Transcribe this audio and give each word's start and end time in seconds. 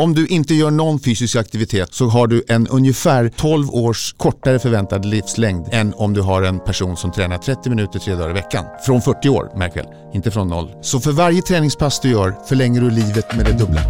Om 0.00 0.14
du 0.14 0.26
inte 0.26 0.54
gör 0.54 0.70
någon 0.70 1.00
fysisk 1.00 1.36
aktivitet 1.36 1.94
så 1.94 2.08
har 2.08 2.26
du 2.26 2.44
en 2.48 2.66
ungefär 2.68 3.28
12 3.28 3.70
års 3.70 4.12
kortare 4.12 4.58
förväntad 4.58 5.04
livslängd 5.04 5.66
än 5.72 5.94
om 5.94 6.14
du 6.14 6.20
har 6.20 6.42
en 6.42 6.60
person 6.60 6.96
som 6.96 7.12
tränar 7.12 7.38
30 7.38 7.70
minuter 7.70 7.98
tre 7.98 8.14
dagar 8.14 8.30
i 8.30 8.32
veckan. 8.32 8.64
Från 8.86 9.02
40 9.02 9.28
år, 9.28 9.58
märk 9.58 9.76
väl, 9.76 9.86
inte 10.14 10.30
från 10.30 10.48
noll. 10.48 10.70
Så 10.82 11.00
för 11.00 11.12
varje 11.12 11.42
träningspass 11.42 12.00
du 12.00 12.10
gör 12.10 12.34
förlänger 12.48 12.80
du 12.80 12.90
livet 12.90 13.36
med 13.36 13.46
det 13.46 13.52
dubbla. 13.52 13.80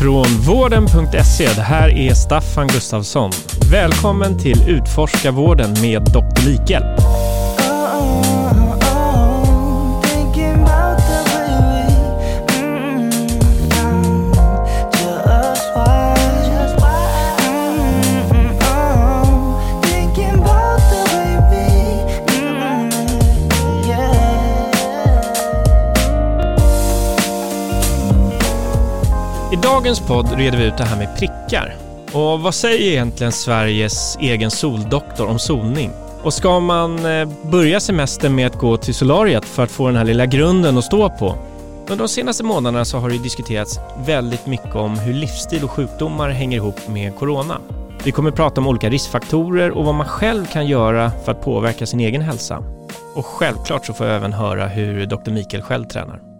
Från 0.00 0.26
vården.se, 0.26 1.44
det 1.44 1.62
här 1.62 1.88
är 1.88 2.14
Staffan 2.14 2.66
Gustafsson. 2.66 3.30
Välkommen 3.70 4.38
till 4.38 4.68
Utforska 4.68 5.30
vården 5.30 5.72
med 5.82 6.02
Dr. 6.02 6.48
Likhjälp. 6.48 7.00
Dagens 29.74 30.00
podd 30.00 30.32
reder 30.32 30.58
vi 30.58 30.64
ut 30.64 30.76
det 30.76 30.84
här 30.84 30.98
med 30.98 31.16
prickar. 31.16 31.76
Och 32.12 32.40
vad 32.40 32.54
säger 32.54 32.92
egentligen 32.92 33.32
Sveriges 33.32 34.16
egen 34.20 34.50
soldoktor 34.50 35.28
om 35.28 35.38
solning? 35.38 35.90
Och 36.22 36.34
ska 36.34 36.60
man 36.60 37.06
eh, 37.06 37.28
börja 37.42 37.80
semestern 37.80 38.34
med 38.34 38.46
att 38.46 38.58
gå 38.58 38.76
till 38.76 38.94
solariet 38.94 39.44
för 39.44 39.62
att 39.62 39.70
få 39.70 39.86
den 39.86 39.96
här 39.96 40.04
lilla 40.04 40.26
grunden 40.26 40.78
att 40.78 40.84
stå 40.84 41.10
på? 41.10 41.34
Under 41.80 41.96
de 41.96 42.08
senaste 42.08 42.44
månaderna 42.44 42.84
så 42.84 42.98
har 42.98 43.10
det 43.10 43.18
diskuterats 43.18 43.78
väldigt 44.06 44.46
mycket 44.46 44.74
om 44.74 44.98
hur 44.98 45.14
livsstil 45.14 45.64
och 45.64 45.70
sjukdomar 45.70 46.30
hänger 46.30 46.56
ihop 46.56 46.88
med 46.88 47.16
corona. 47.16 47.58
Vi 48.04 48.12
kommer 48.12 48.30
att 48.30 48.36
prata 48.36 48.60
om 48.60 48.66
olika 48.66 48.88
riskfaktorer 48.88 49.70
och 49.70 49.84
vad 49.84 49.94
man 49.94 50.08
själv 50.08 50.46
kan 50.46 50.66
göra 50.66 51.10
för 51.24 51.32
att 51.32 51.44
påverka 51.44 51.86
sin 51.86 52.00
egen 52.00 52.22
hälsa. 52.22 52.62
Och 53.14 53.26
självklart 53.26 53.86
så 53.86 53.92
får 53.92 54.06
jag 54.06 54.16
även 54.16 54.32
höra 54.32 54.66
hur 54.66 55.06
Dr. 55.06 55.30
Mikael 55.30 55.62
själv 55.62 55.84
tränar. 55.84 56.33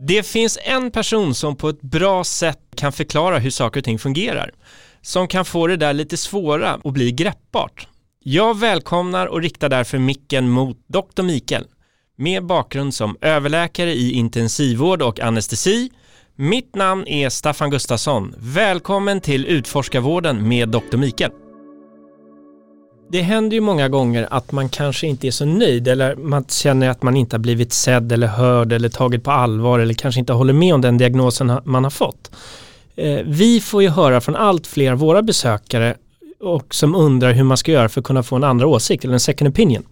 Det 0.00 0.22
finns 0.22 0.58
en 0.62 0.90
person 0.90 1.34
som 1.34 1.56
på 1.56 1.68
ett 1.68 1.80
bra 1.80 2.24
sätt 2.24 2.58
kan 2.76 2.92
förklara 2.92 3.38
hur 3.38 3.50
saker 3.50 3.80
och 3.80 3.84
ting 3.84 3.98
fungerar. 3.98 4.50
Som 5.02 5.28
kan 5.28 5.44
få 5.44 5.66
det 5.66 5.76
där 5.76 5.92
lite 5.92 6.16
svåra 6.16 6.74
och 6.74 6.92
bli 6.92 7.12
greppbart. 7.12 7.88
Jag 8.22 8.58
välkomnar 8.58 9.26
och 9.26 9.42
riktar 9.42 9.68
därför 9.68 9.98
micken 9.98 10.48
mot 10.48 10.76
Dr. 10.86 11.22
Mikael 11.22 11.64
med 12.16 12.46
bakgrund 12.46 12.94
som 12.94 13.16
överläkare 13.20 13.92
i 13.92 14.12
intensivvård 14.12 15.02
och 15.02 15.20
anestesi. 15.20 15.90
Mitt 16.36 16.74
namn 16.74 17.06
är 17.06 17.28
Staffan 17.28 17.70
Gustafsson. 17.70 18.34
Välkommen 18.38 19.20
till 19.20 19.46
Utforskarvården 19.46 20.48
med 20.48 20.68
Dr. 20.68 20.96
Mikael. 20.96 21.30
Det 23.10 23.22
händer 23.22 23.54
ju 23.54 23.60
många 23.60 23.88
gånger 23.88 24.28
att 24.30 24.52
man 24.52 24.68
kanske 24.68 25.06
inte 25.06 25.26
är 25.26 25.30
så 25.30 25.44
nöjd 25.44 25.88
eller 25.88 26.16
man 26.16 26.44
känner 26.44 26.88
att 26.88 27.02
man 27.02 27.16
inte 27.16 27.36
har 27.36 27.38
blivit 27.38 27.72
sedd 27.72 28.12
eller 28.12 28.26
hörd 28.26 28.72
eller 28.72 28.88
tagit 28.88 29.24
på 29.24 29.30
allvar 29.30 29.78
eller 29.78 29.94
kanske 29.94 30.18
inte 30.18 30.32
håller 30.32 30.52
med 30.52 30.74
om 30.74 30.80
den 30.80 30.98
diagnosen 30.98 31.60
man 31.64 31.84
har 31.84 31.90
fått. 31.90 32.30
Eh, 32.96 33.20
vi 33.24 33.60
får 33.60 33.82
ju 33.82 33.88
höra 33.88 34.20
från 34.20 34.36
allt 34.36 34.66
fler 34.66 34.92
av 34.92 34.98
våra 34.98 35.22
besökare 35.22 35.94
och 36.40 36.74
som 36.74 36.94
undrar 36.94 37.32
hur 37.32 37.44
man 37.44 37.56
ska 37.56 37.72
göra 37.72 37.88
för 37.88 38.00
att 38.00 38.06
kunna 38.06 38.22
få 38.22 38.36
en 38.36 38.44
andra 38.44 38.66
åsikt 38.66 39.04
eller 39.04 39.14
en 39.14 39.20
second 39.20 39.48
opinion. 39.48 39.82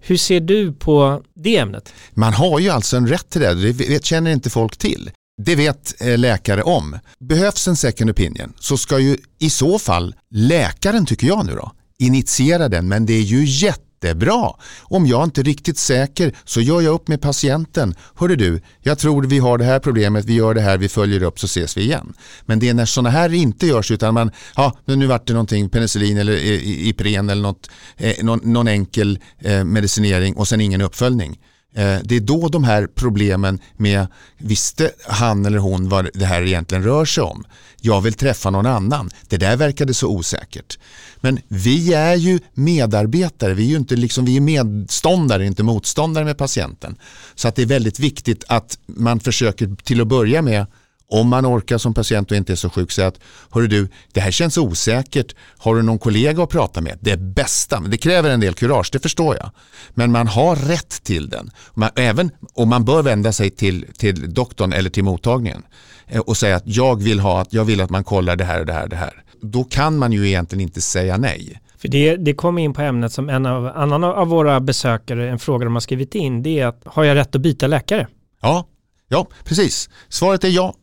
Hur 0.00 0.16
ser 0.16 0.40
du 0.40 0.72
på 0.72 1.22
det 1.34 1.56
ämnet? 1.56 1.92
Man 2.14 2.32
har 2.32 2.58
ju 2.58 2.70
alltså 2.70 2.96
en 2.96 3.08
rätt 3.08 3.30
till 3.30 3.40
det, 3.40 3.72
det 3.72 4.04
känner 4.04 4.30
inte 4.30 4.50
folk 4.50 4.76
till. 4.76 5.10
Det 5.42 5.54
vet 5.54 6.02
eh, 6.02 6.18
läkare 6.18 6.62
om. 6.62 6.98
Behövs 7.18 7.68
en 7.68 7.76
second 7.76 8.10
opinion 8.10 8.52
så 8.60 8.76
ska 8.76 8.98
ju 8.98 9.16
i 9.38 9.50
så 9.50 9.78
fall 9.78 10.14
läkaren, 10.30 11.06
tycker 11.06 11.26
jag 11.26 11.46
nu 11.46 11.54
då, 11.54 11.72
initiera 11.98 12.68
den 12.68 12.88
men 12.88 13.06
det 13.06 13.12
är 13.12 13.22
ju 13.22 13.44
jättebra. 13.44 14.52
Om 14.82 15.06
jag 15.06 15.24
inte 15.24 15.40
är 15.40 15.44
riktigt 15.44 15.78
säker 15.78 16.34
så 16.44 16.60
gör 16.60 16.80
jag 16.80 16.94
upp 16.94 17.08
med 17.08 17.20
patienten. 17.20 17.94
Hörru 18.14 18.36
du, 18.36 18.60
jag 18.80 18.98
tror 18.98 19.22
vi 19.22 19.38
har 19.38 19.58
det 19.58 19.64
här 19.64 19.78
problemet, 19.78 20.24
vi 20.24 20.34
gör 20.34 20.54
det 20.54 20.60
här, 20.60 20.78
vi 20.78 20.88
följer 20.88 21.22
upp 21.22 21.40
så 21.40 21.46
ses 21.46 21.76
vi 21.76 21.82
igen. 21.82 22.14
Men 22.46 22.58
det 22.58 22.68
är 22.68 22.74
när 22.74 22.84
sådana 22.84 23.10
här 23.10 23.34
inte 23.34 23.66
görs 23.66 23.90
utan 23.90 24.14
man, 24.14 24.30
ja 24.56 24.78
nu 24.84 25.06
vart 25.06 25.26
det 25.26 25.32
någonting, 25.32 25.68
penicillin 25.68 26.18
eller 26.18 26.32
eh, 26.32 26.88
Ipren 26.88 27.30
eller 27.30 27.42
något, 27.42 27.70
eh, 27.96 28.24
någon, 28.24 28.40
någon 28.42 28.68
enkel 28.68 29.18
eh, 29.38 29.64
medicinering 29.64 30.36
och 30.36 30.48
sen 30.48 30.60
ingen 30.60 30.80
uppföljning. 30.80 31.38
Eh, 31.76 31.98
det 32.04 32.16
är 32.16 32.20
då 32.20 32.48
de 32.48 32.64
här 32.64 32.88
problemen 32.94 33.58
med, 33.76 34.06
visste 34.38 34.90
han 35.08 35.46
eller 35.46 35.58
hon 35.58 35.88
vad 35.88 36.08
det 36.14 36.24
här 36.24 36.42
egentligen 36.42 36.84
rör 36.84 37.04
sig 37.04 37.22
om? 37.22 37.44
Jag 37.80 38.00
vill 38.00 38.14
träffa 38.14 38.50
någon 38.50 38.66
annan. 38.66 39.10
Det 39.28 39.36
där 39.36 39.56
verkade 39.56 39.94
så 39.94 40.08
osäkert. 40.08 40.78
Men 41.20 41.40
vi 41.48 41.94
är 41.94 42.14
ju 42.14 42.38
medarbetare, 42.54 43.54
vi 43.54 43.64
är 43.64 43.70
ju 43.70 43.76
inte 43.76 43.96
liksom, 43.96 44.24
vi 44.24 44.36
är 44.36 44.40
medståndare, 44.40 45.46
inte 45.46 45.62
motståndare 45.62 46.24
med 46.24 46.38
patienten. 46.38 46.96
Så 47.34 47.48
att 47.48 47.56
det 47.56 47.62
är 47.62 47.66
väldigt 47.66 48.00
viktigt 48.00 48.44
att 48.48 48.78
man 48.86 49.20
försöker 49.20 49.76
till 49.84 50.00
att 50.00 50.06
börja 50.06 50.42
med 50.42 50.66
om 51.08 51.28
man 51.28 51.46
orkar 51.46 51.78
som 51.78 51.94
patient 51.94 52.30
och 52.30 52.36
inte 52.36 52.52
är 52.52 52.56
så 52.56 52.70
sjuk, 52.70 52.92
säga 52.92 53.08
att 53.08 53.20
hörru 53.50 53.66
du, 53.66 53.88
det 54.12 54.20
här 54.20 54.30
känns 54.30 54.58
osäkert. 54.58 55.34
Har 55.58 55.74
du 55.74 55.82
någon 55.82 55.98
kollega 55.98 56.42
att 56.42 56.50
prata 56.50 56.80
med? 56.80 56.98
Det 57.00 57.16
bästa, 57.16 57.80
men 57.80 57.90
det 57.90 57.96
kräver 57.96 58.30
en 58.30 58.40
del 58.40 58.54
kurage, 58.54 58.88
det 58.92 58.98
förstår 58.98 59.36
jag. 59.36 59.50
Men 59.94 60.12
man 60.12 60.26
har 60.26 60.56
rätt 60.56 61.02
till 61.02 61.28
den. 61.28 61.50
Man, 61.74 61.90
även, 61.96 62.30
och 62.54 62.68
man 62.68 62.84
bör 62.84 63.02
vända 63.02 63.32
sig 63.32 63.50
till, 63.50 63.86
till 63.98 64.34
doktorn 64.34 64.72
eller 64.72 64.90
till 64.90 65.04
mottagningen 65.04 65.62
eh, 66.06 66.20
och 66.20 66.36
säga 66.36 66.56
att 66.56 66.66
jag 66.66 67.02
vill, 67.02 67.20
ha, 67.20 67.40
att 67.40 67.52
jag 67.52 67.64
vill 67.64 67.80
att 67.80 67.90
man 67.90 68.04
kollar 68.04 68.36
det 68.36 68.44
här 68.44 68.60
och 68.60 68.66
det 68.66 68.72
här 68.72 68.82
och 68.82 68.88
det 68.88 68.96
här. 68.96 69.22
Då 69.40 69.64
kan 69.64 69.98
man 69.98 70.12
ju 70.12 70.26
egentligen 70.26 70.62
inte 70.62 70.80
säga 70.80 71.16
nej. 71.16 71.60
För 71.78 71.88
det, 71.88 72.16
det 72.16 72.34
kommer 72.34 72.62
in 72.62 72.72
på 72.72 72.82
ämnet 72.82 73.12
som 73.12 73.28
en 73.28 73.46
av, 73.46 73.66
annan 73.66 74.04
av 74.04 74.28
våra 74.28 74.60
besökare, 74.60 75.30
en 75.30 75.38
fråga 75.38 75.64
de 75.64 75.74
har 75.74 75.80
skrivit 75.80 76.14
in, 76.14 76.42
det 76.42 76.60
är 76.60 76.66
att 76.66 76.82
har 76.84 77.04
jag 77.04 77.14
rätt 77.14 77.34
att 77.34 77.40
byta 77.40 77.66
läkare? 77.66 78.06
Ja, 78.42 78.66
ja 79.08 79.26
precis. 79.44 79.90
Svaret 80.08 80.44
är 80.44 80.48
ja. 80.48 80.74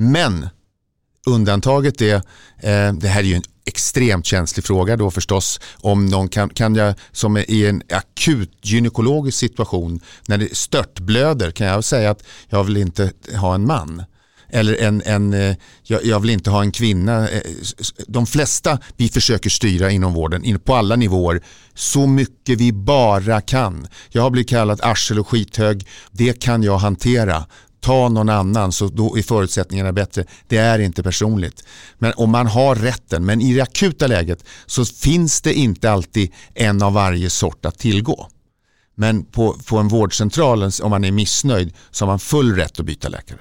Men 0.00 0.48
undantaget 1.26 2.00
är, 2.00 2.14
eh, 2.58 2.92
det 2.92 3.08
här 3.08 3.20
är 3.20 3.24
ju 3.24 3.34
en 3.34 3.42
extremt 3.66 4.26
känslig 4.26 4.64
fråga 4.64 4.96
då 4.96 5.10
förstås, 5.10 5.60
om 5.80 6.06
någon 6.06 6.28
kan, 6.28 6.48
kan 6.48 6.74
jag 6.74 6.94
som 7.12 7.36
är 7.36 7.50
i 7.50 7.66
en 7.66 7.82
akut 7.90 8.58
gynekologisk 8.62 9.38
situation 9.38 10.00
när 10.26 10.38
det 10.38 10.56
störtblöder 10.56 11.50
kan 11.50 11.66
jag 11.66 11.84
säga 11.84 12.10
att 12.10 12.22
jag 12.48 12.64
vill 12.64 12.76
inte 12.76 13.12
ha 13.36 13.54
en 13.54 13.66
man. 13.66 14.02
Eller 14.50 14.74
en, 14.74 15.02
en, 15.04 15.32
eh, 15.32 15.56
jag 15.84 16.20
vill 16.20 16.30
inte 16.30 16.50
ha 16.50 16.62
en 16.62 16.72
kvinna. 16.72 17.28
Eh, 17.28 17.40
de 18.06 18.26
flesta 18.26 18.78
vi 18.96 19.08
försöker 19.08 19.50
styra 19.50 19.90
inom 19.90 20.12
vården 20.12 20.60
på 20.64 20.74
alla 20.74 20.96
nivåer 20.96 21.42
så 21.74 22.06
mycket 22.06 22.60
vi 22.60 22.72
bara 22.72 23.40
kan. 23.40 23.86
Jag 24.10 24.22
har 24.22 24.30
blivit 24.30 24.50
kallad 24.50 24.80
arsel 24.82 25.18
och 25.18 25.28
skithög. 25.28 25.86
Det 26.10 26.40
kan 26.40 26.62
jag 26.62 26.78
hantera 26.78 27.44
ta 27.80 28.08
någon 28.08 28.28
annan 28.28 28.72
så 28.72 28.86
då 28.86 29.18
är 29.18 29.22
förutsättningarna 29.22 29.92
bättre. 29.92 30.24
Det 30.46 30.56
är 30.56 30.78
inte 30.78 31.02
personligt. 31.02 31.64
Men 31.98 32.12
om 32.16 32.30
man 32.30 32.46
har 32.46 32.74
rätten, 32.74 33.24
men 33.24 33.40
i 33.40 33.54
det 33.54 33.60
akuta 33.60 34.06
läget 34.06 34.44
så 34.66 34.84
finns 34.84 35.40
det 35.40 35.54
inte 35.54 35.90
alltid 35.90 36.32
en 36.54 36.82
av 36.82 36.92
varje 36.92 37.30
sort 37.30 37.66
att 37.66 37.78
tillgå. 37.78 38.28
Men 38.94 39.24
på, 39.24 39.56
på 39.68 39.78
en 39.78 39.88
vårdcentral, 39.88 40.70
om 40.82 40.90
man 40.90 41.04
är 41.04 41.12
missnöjd, 41.12 41.72
så 41.90 42.04
har 42.04 42.12
man 42.12 42.18
full 42.18 42.54
rätt 42.54 42.80
att 42.80 42.86
byta 42.86 43.08
läkare. 43.08 43.38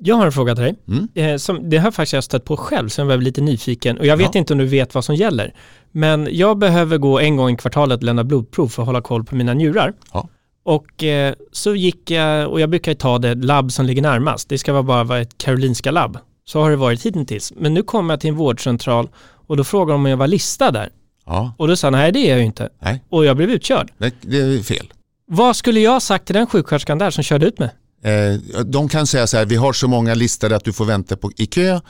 Jag 0.00 0.16
har 0.16 0.26
en 0.26 0.32
fråga 0.32 0.54
till 0.54 0.64
dig. 0.64 0.74
Mm. 0.88 1.08
Eh, 1.14 1.36
som, 1.36 1.70
det 1.70 1.78
har 1.78 1.90
faktiskt 1.90 2.12
jag 2.12 2.24
stött 2.24 2.44
på 2.44 2.56
själv, 2.56 2.88
så 2.88 3.00
jag 3.00 3.06
blev 3.06 3.20
lite 3.20 3.40
nyfiken. 3.40 3.98
Och 3.98 4.06
jag 4.06 4.16
vet 4.16 4.34
ja. 4.34 4.38
inte 4.38 4.52
om 4.52 4.58
du 4.58 4.66
vet 4.66 4.94
vad 4.94 5.04
som 5.04 5.14
gäller. 5.14 5.54
Men 5.92 6.28
jag 6.30 6.58
behöver 6.58 6.98
gå 6.98 7.20
en 7.20 7.36
gång 7.36 7.50
i 7.50 7.56
kvartalet 7.56 7.96
och 7.96 8.04
lämna 8.04 8.24
blodprov 8.24 8.68
för 8.68 8.82
att 8.82 8.86
hålla 8.86 9.00
koll 9.00 9.24
på 9.24 9.36
mina 9.36 9.54
njurar. 9.54 9.94
Ja. 10.12 10.28
Och 10.68 11.04
eh, 11.04 11.34
så 11.52 11.74
gick 11.74 12.10
jag, 12.10 12.50
och 12.50 12.60
jag 12.60 12.70
brukar 12.70 12.94
ta 12.94 13.18
det 13.18 13.34
labb 13.34 13.72
som 13.72 13.86
ligger 13.86 14.02
närmast. 14.02 14.48
Det 14.48 14.58
ska 14.58 14.72
vara 14.72 14.82
bara 14.82 15.04
vara 15.04 15.20
ett 15.20 15.38
Karolinska 15.38 15.90
labb. 15.90 16.18
Så 16.44 16.60
har 16.60 16.70
det 16.70 16.76
varit 16.76 17.06
hittills. 17.06 17.52
Men 17.56 17.74
nu 17.74 17.82
kom 17.82 18.10
jag 18.10 18.20
till 18.20 18.30
en 18.30 18.36
vårdcentral 18.36 19.08
och 19.46 19.56
då 19.56 19.64
frågade 19.64 19.92
de 19.92 20.00
om 20.00 20.10
jag 20.10 20.16
var 20.16 20.26
listad 20.26 20.70
där. 20.70 20.90
Ja. 21.26 21.54
Och 21.58 21.68
då 21.68 21.76
sa 21.76 21.90
nej 21.90 22.12
det 22.12 22.18
är 22.18 22.30
jag 22.30 22.38
ju 22.38 22.44
inte. 22.44 22.68
Nej. 22.82 23.04
Och 23.08 23.24
jag 23.24 23.36
blev 23.36 23.50
utkörd. 23.50 23.92
Det, 23.98 24.14
det 24.20 24.38
är 24.38 24.62
fel. 24.62 24.92
Vad 25.26 25.56
skulle 25.56 25.80
jag 25.80 25.90
ha 25.90 26.00
sagt 26.00 26.26
till 26.26 26.34
den 26.34 26.46
sjuksköterskan 26.46 26.98
där 26.98 27.10
som 27.10 27.24
körde 27.24 27.46
ut 27.46 27.58
mig? 27.58 27.70
Eh, 28.02 28.62
de 28.64 28.88
kan 28.88 29.06
säga 29.06 29.26
så 29.26 29.36
här, 29.36 29.46
vi 29.46 29.56
har 29.56 29.72
så 29.72 29.88
många 29.88 30.14
listade 30.14 30.56
att 30.56 30.64
du 30.64 30.72
får 30.72 30.84
vänta 30.84 31.16
på, 31.16 31.32
i 31.36 31.46
kö, 31.46 31.80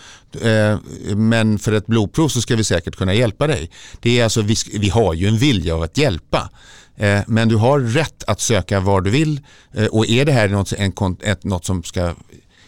eh, 0.43 0.79
men 1.17 1.59
för 1.59 1.73
ett 1.73 1.87
blodprov 1.87 2.29
så 2.29 2.41
ska 2.41 2.57
vi 2.57 2.65
säkert 2.65 2.97
kunna 2.97 3.15
hjälpa 3.15 3.47
dig. 3.47 3.71
Det 4.01 4.21
är 4.21 4.25
alltså, 4.25 4.43
vi, 4.43 4.55
vi 4.75 4.89
har 4.89 5.15
ju 5.15 5.29
en 5.29 5.39
vilja 5.39 5.75
av 5.75 5.83
att 5.83 5.99
hjälpa. 5.99 6.51
Eh, 6.99 7.21
men 7.27 7.49
du 7.49 7.57
har 7.57 7.81
rätt 7.81 8.25
att 8.27 8.41
söka 8.41 8.81
var 8.81 9.01
du 9.01 9.11
vill 9.11 9.41
eh, 9.75 9.87
och 9.87 10.09
är 10.09 10.25
det 10.25 10.33
här 10.33 10.49
något, 10.49 10.73
en, 10.73 10.93
ett, 11.23 11.45
något 11.45 11.65
som 11.65 11.83
ska 11.83 12.15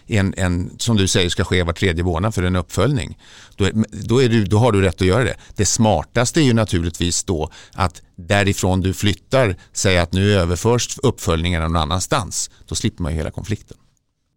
en, 0.07 0.35
en, 0.37 0.71
som 0.79 0.97
du 0.97 1.09
säger 1.09 1.29
ska 1.29 1.45
ske 1.45 1.63
var 1.63 1.73
tredje 1.73 2.05
månad 2.05 2.35
för 2.35 2.43
en 2.43 2.57
uppföljning. 2.57 3.19
Då, 3.57 3.69
då, 3.91 4.23
är 4.23 4.29
du, 4.29 4.45
då 4.45 4.59
har 4.59 4.73
du 4.73 4.81
rätt 4.81 5.01
att 5.01 5.07
göra 5.07 5.25
det. 5.25 5.37
Det 5.57 5.67
smartaste 5.67 6.41
är 6.41 6.45
ju 6.45 6.53
naturligtvis 6.53 7.25
då 7.25 7.51
att 7.73 8.03
därifrån 8.17 8.81
du 8.81 8.95
flyttar 8.95 9.57
säga 9.73 10.03
att 10.03 10.13
nu 10.13 10.35
överförs 10.35 10.99
uppföljningarna 11.03 11.69
någon 11.69 11.77
annanstans. 11.77 12.51
Då 12.67 12.75
slipper 12.75 13.03
man 13.03 13.13
ju 13.13 13.19
hela 13.19 13.31
konflikten. 13.31 13.77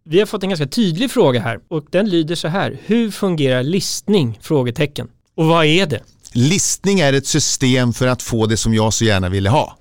Vi 0.04 0.18
har 0.18 0.26
fått 0.26 0.42
en 0.42 0.48
ganska 0.48 0.66
tydlig 0.66 1.10
fråga 1.10 1.40
här 1.40 1.60
och 1.68 1.86
den 1.90 2.08
lyder 2.08 2.34
så 2.34 2.48
här. 2.48 2.78
Hur 2.86 3.10
fungerar 3.10 3.62
listning? 3.62 4.38
Frågetecken. 4.42 5.08
Och 5.36 5.46
vad 5.46 5.66
är 5.66 5.86
det? 5.86 6.00
Listning 6.32 7.00
är 7.00 7.12
ett 7.12 7.26
system 7.26 7.92
för 7.92 8.06
att 8.06 8.22
få 8.22 8.46
det 8.46 8.56
som 8.56 8.74
jag 8.74 8.92
så 8.92 9.04
gärna 9.04 9.28
ville 9.28 9.50
ha. 9.50 9.78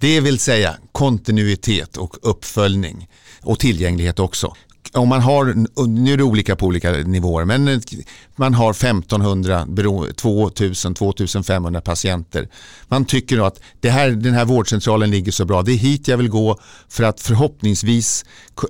Det 0.00 0.20
vill 0.20 0.38
säga 0.38 0.76
kontinuitet 0.92 1.96
och 1.96 2.16
uppföljning 2.22 3.08
och 3.42 3.58
tillgänglighet 3.58 4.18
också 4.18 4.56
om 4.92 5.08
man 5.08 5.20
har, 5.20 5.44
nu 5.86 6.12
är 6.12 6.16
det 6.16 6.22
olika 6.22 6.56
på 6.56 6.66
olika 6.66 6.92
nivåer, 6.92 7.44
men 7.44 7.80
man 8.36 8.54
har 8.54 8.70
1500, 8.70 9.66
2000, 10.16 10.94
2500 10.94 11.80
patienter. 11.80 12.48
Man 12.88 13.04
tycker 13.04 13.46
att 13.46 13.60
det 13.80 13.90
här, 13.90 14.10
den 14.10 14.34
här 14.34 14.44
vårdcentralen 14.44 15.10
ligger 15.10 15.32
så 15.32 15.44
bra, 15.44 15.62
det 15.62 15.72
är 15.72 15.76
hit 15.76 16.08
jag 16.08 16.16
vill 16.16 16.28
gå 16.28 16.58
för 16.88 17.04
att 17.04 17.20
förhoppningsvis 17.20 18.24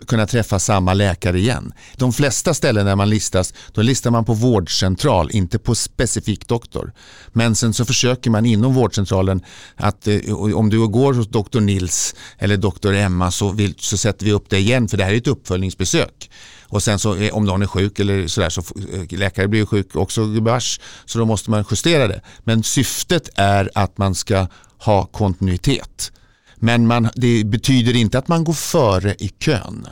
kunna 0.07 0.27
träffa 0.27 0.59
samma 0.59 0.95
läkare 0.95 1.39
igen. 1.39 1.73
De 1.97 2.13
flesta 2.13 2.55
ställen 2.55 2.87
där 2.87 2.97
man 2.97 3.11
listas, 3.11 3.55
då 3.73 3.83
listar 3.83 4.11
man 4.11 4.25
på 4.25 4.35
vårdcentral, 4.35 5.31
inte 5.33 5.59
på 5.59 5.75
specifik 5.75 6.49
doktor. 6.49 6.93
Men 7.33 7.55
sen 7.55 7.75
så 7.75 7.85
försöker 7.85 8.31
man 8.31 8.47
inom 8.47 8.75
vårdcentralen 8.75 9.41
att 9.77 10.09
eh, 10.09 10.35
om 10.35 10.71
du 10.71 10.89
går 10.89 11.15
hos 11.15 11.29
doktor 11.29 11.61
Nils 11.61 12.15
eller 12.39 12.57
doktor 12.57 12.95
Emma 12.95 13.31
så, 13.31 13.53
vill, 13.53 13.75
så 13.79 13.97
sätter 13.97 14.25
vi 14.25 14.33
upp 14.33 14.51
dig 14.51 14.61
igen 14.61 14.89
för 14.89 14.97
det 14.97 15.05
här 15.05 15.13
är 15.13 15.17
ett 15.17 15.27
uppföljningsbesök 15.27 16.06
besök. 16.07 16.31
Och 16.69 16.83
sen 16.83 16.99
så 16.99 17.17
eh, 17.17 17.35
om 17.35 17.45
någon 17.45 17.63
är 17.63 17.67
sjuk 17.67 17.99
eller 17.99 18.27
sådär 18.27 18.49
så 18.49 18.61
eh, 18.61 19.19
läkare 19.19 19.49
blir 19.49 19.67
sjuk 19.67 19.97
också 19.97 20.27
gubevars 20.27 20.81
så 21.05 21.19
då 21.19 21.25
måste 21.25 21.51
man 21.51 21.65
justera 21.71 22.09
det. 22.09 22.21
Men 22.45 22.63
syftet 22.63 23.29
är 23.37 23.71
att 23.75 23.99
man 23.99 24.15
ska 24.15 24.47
ha 24.79 25.07
kontinuitet. 25.07 26.13
Men 26.57 26.87
man, 26.87 27.09
det 27.15 27.45
betyder 27.45 27.97
inte 27.97 28.19
att 28.19 28.29
man 28.29 28.45
går 28.45 28.53
före 28.53 29.15
i 29.19 29.29
kön. 29.29 29.87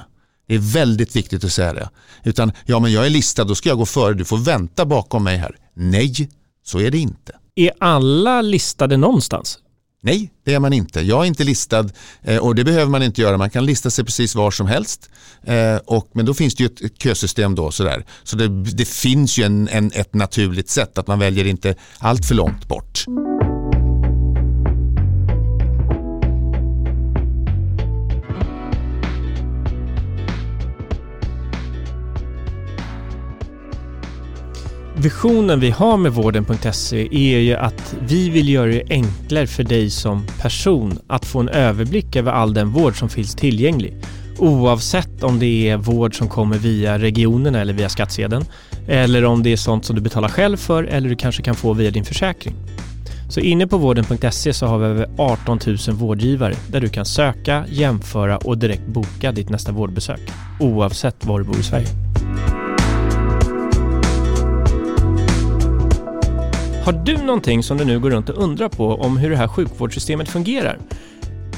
Det 0.49 0.55
är 0.55 0.59
väldigt 0.59 1.17
viktigt 1.17 1.45
att 1.45 1.53
säga 1.53 1.73
det. 1.73 1.91
Utan 2.25 2.53
ja 2.67 2.79
men 2.79 2.93
jag 2.93 3.07
är 3.07 3.11
listad, 3.11 3.45
då 3.45 3.55
ska 3.55 3.69
jag 3.69 3.79
gå 3.79 3.87
före, 3.87 4.15
du 4.15 4.25
får 4.25 4.39
vänta 4.39 4.85
bakom 4.85 5.25
mig 5.25 5.37
här. 5.37 5.57
Nej, 5.75 6.31
så 6.65 6.81
är 6.81 6.91
det 6.91 6.99
inte. 6.99 7.33
Är 7.57 7.73
alla 7.81 8.43
listade 8.43 8.97
någonstans? 8.97 9.59
Nej, 10.05 10.31
det 10.45 10.55
är 10.55 10.61
man 10.61 10.73
inte. 10.73 11.01
Jag 11.01 11.23
är 11.23 11.25
inte 11.27 11.45
listad 11.45 11.89
eh, 12.23 12.39
och 12.39 12.55
det 12.55 12.65
behöver 12.65 12.91
man 12.91 13.03
inte 13.03 13.21
göra. 13.21 13.37
Man 13.37 13.51
kan 13.51 13.67
lista 13.67 13.91
sig 13.91 14.05
precis 14.05 14.35
var 14.35 14.51
som 14.51 14.67
helst. 14.67 15.11
Eh, 15.43 15.77
och, 15.77 16.09
men 16.13 16.27
då 16.27 16.35
finns 16.35 16.55
det 16.55 16.63
ju 16.63 16.87
ett 16.87 17.03
kösystem 17.03 17.55
då. 17.55 17.71
Sådär. 17.71 18.05
Så 18.23 18.37
det, 18.37 18.49
det 18.49 18.89
finns 18.89 19.39
ju 19.39 19.45
en, 19.45 19.69
en, 19.69 19.91
ett 19.95 20.15
naturligt 20.15 20.69
sätt 20.69 20.99
att 20.99 21.07
man 21.07 21.19
väljer 21.19 21.45
inte 21.45 21.75
allt 21.99 22.27
för 22.27 22.35
långt 22.35 22.69
bort. 22.69 23.05
Visionen 35.05 35.61
vi 35.61 35.71
har 35.71 35.97
med 35.97 36.13
vården.se 36.13 37.09
är 37.11 37.39
ju 37.39 37.55
att 37.55 37.97
vi 38.09 38.31
vill 38.31 38.49
göra 38.49 38.67
det 38.67 38.83
enklare 38.91 39.47
för 39.47 39.63
dig 39.63 39.91
som 39.91 40.27
person 40.41 40.99
att 41.07 41.25
få 41.25 41.41
en 41.41 41.49
överblick 41.49 42.17
över 42.17 42.33
all 42.33 42.55
den 42.55 42.71
vård 42.71 42.99
som 42.99 43.09
finns 43.09 43.35
tillgänglig. 43.35 43.97
Oavsett 44.39 45.23
om 45.23 45.39
det 45.39 45.69
är 45.69 45.77
vård 45.77 46.19
som 46.19 46.29
kommer 46.29 46.59
via 46.59 46.99
regionerna 46.99 47.61
eller 47.61 47.73
via 47.73 47.89
skattsedeln 47.89 48.45
eller 48.89 49.25
om 49.25 49.43
det 49.43 49.53
är 49.53 49.57
sånt 49.57 49.85
som 49.85 49.97
du 49.97 50.03
betalar 50.03 50.29
själv 50.29 50.57
för 50.57 50.85
eller 50.85 51.09
du 51.09 51.17
kanske 51.17 51.43
kan 51.43 51.55
få 51.55 51.73
via 51.73 51.91
din 51.91 52.05
försäkring. 52.05 52.55
Så 53.31 53.41
inne 53.41 53.67
på 53.67 53.79
vården.se 53.79 54.53
så 54.53 54.67
har 54.67 54.79
vi 54.79 54.87
över 54.87 55.09
18 55.19 55.59
000 55.67 55.77
vårdgivare 55.89 56.55
där 56.69 56.81
du 56.81 56.89
kan 56.89 57.05
söka, 57.05 57.65
jämföra 57.69 58.37
och 58.37 58.59
direkt 58.59 58.87
boka 58.87 59.33
ditt 59.33 59.49
nästa 59.49 59.73
vårdbesök 59.73 60.21
oavsett 60.61 61.25
var 61.25 61.39
du 61.39 61.45
bor 61.45 61.59
i 61.59 61.63
Sverige. 61.63 62.04
Har 66.85 66.93
du 66.93 67.17
någonting 67.17 67.63
som 67.63 67.79
du 67.79 67.85
nu 67.85 68.01
går 68.01 68.11
runt 68.11 68.29
och 68.29 68.43
undrar 68.43 68.69
på 68.69 68.89
om 68.89 69.17
hur 69.17 69.31
det 69.31 69.37
här 69.37 69.49
sjukvårdssystemet 69.49 70.29
fungerar? 70.29 70.79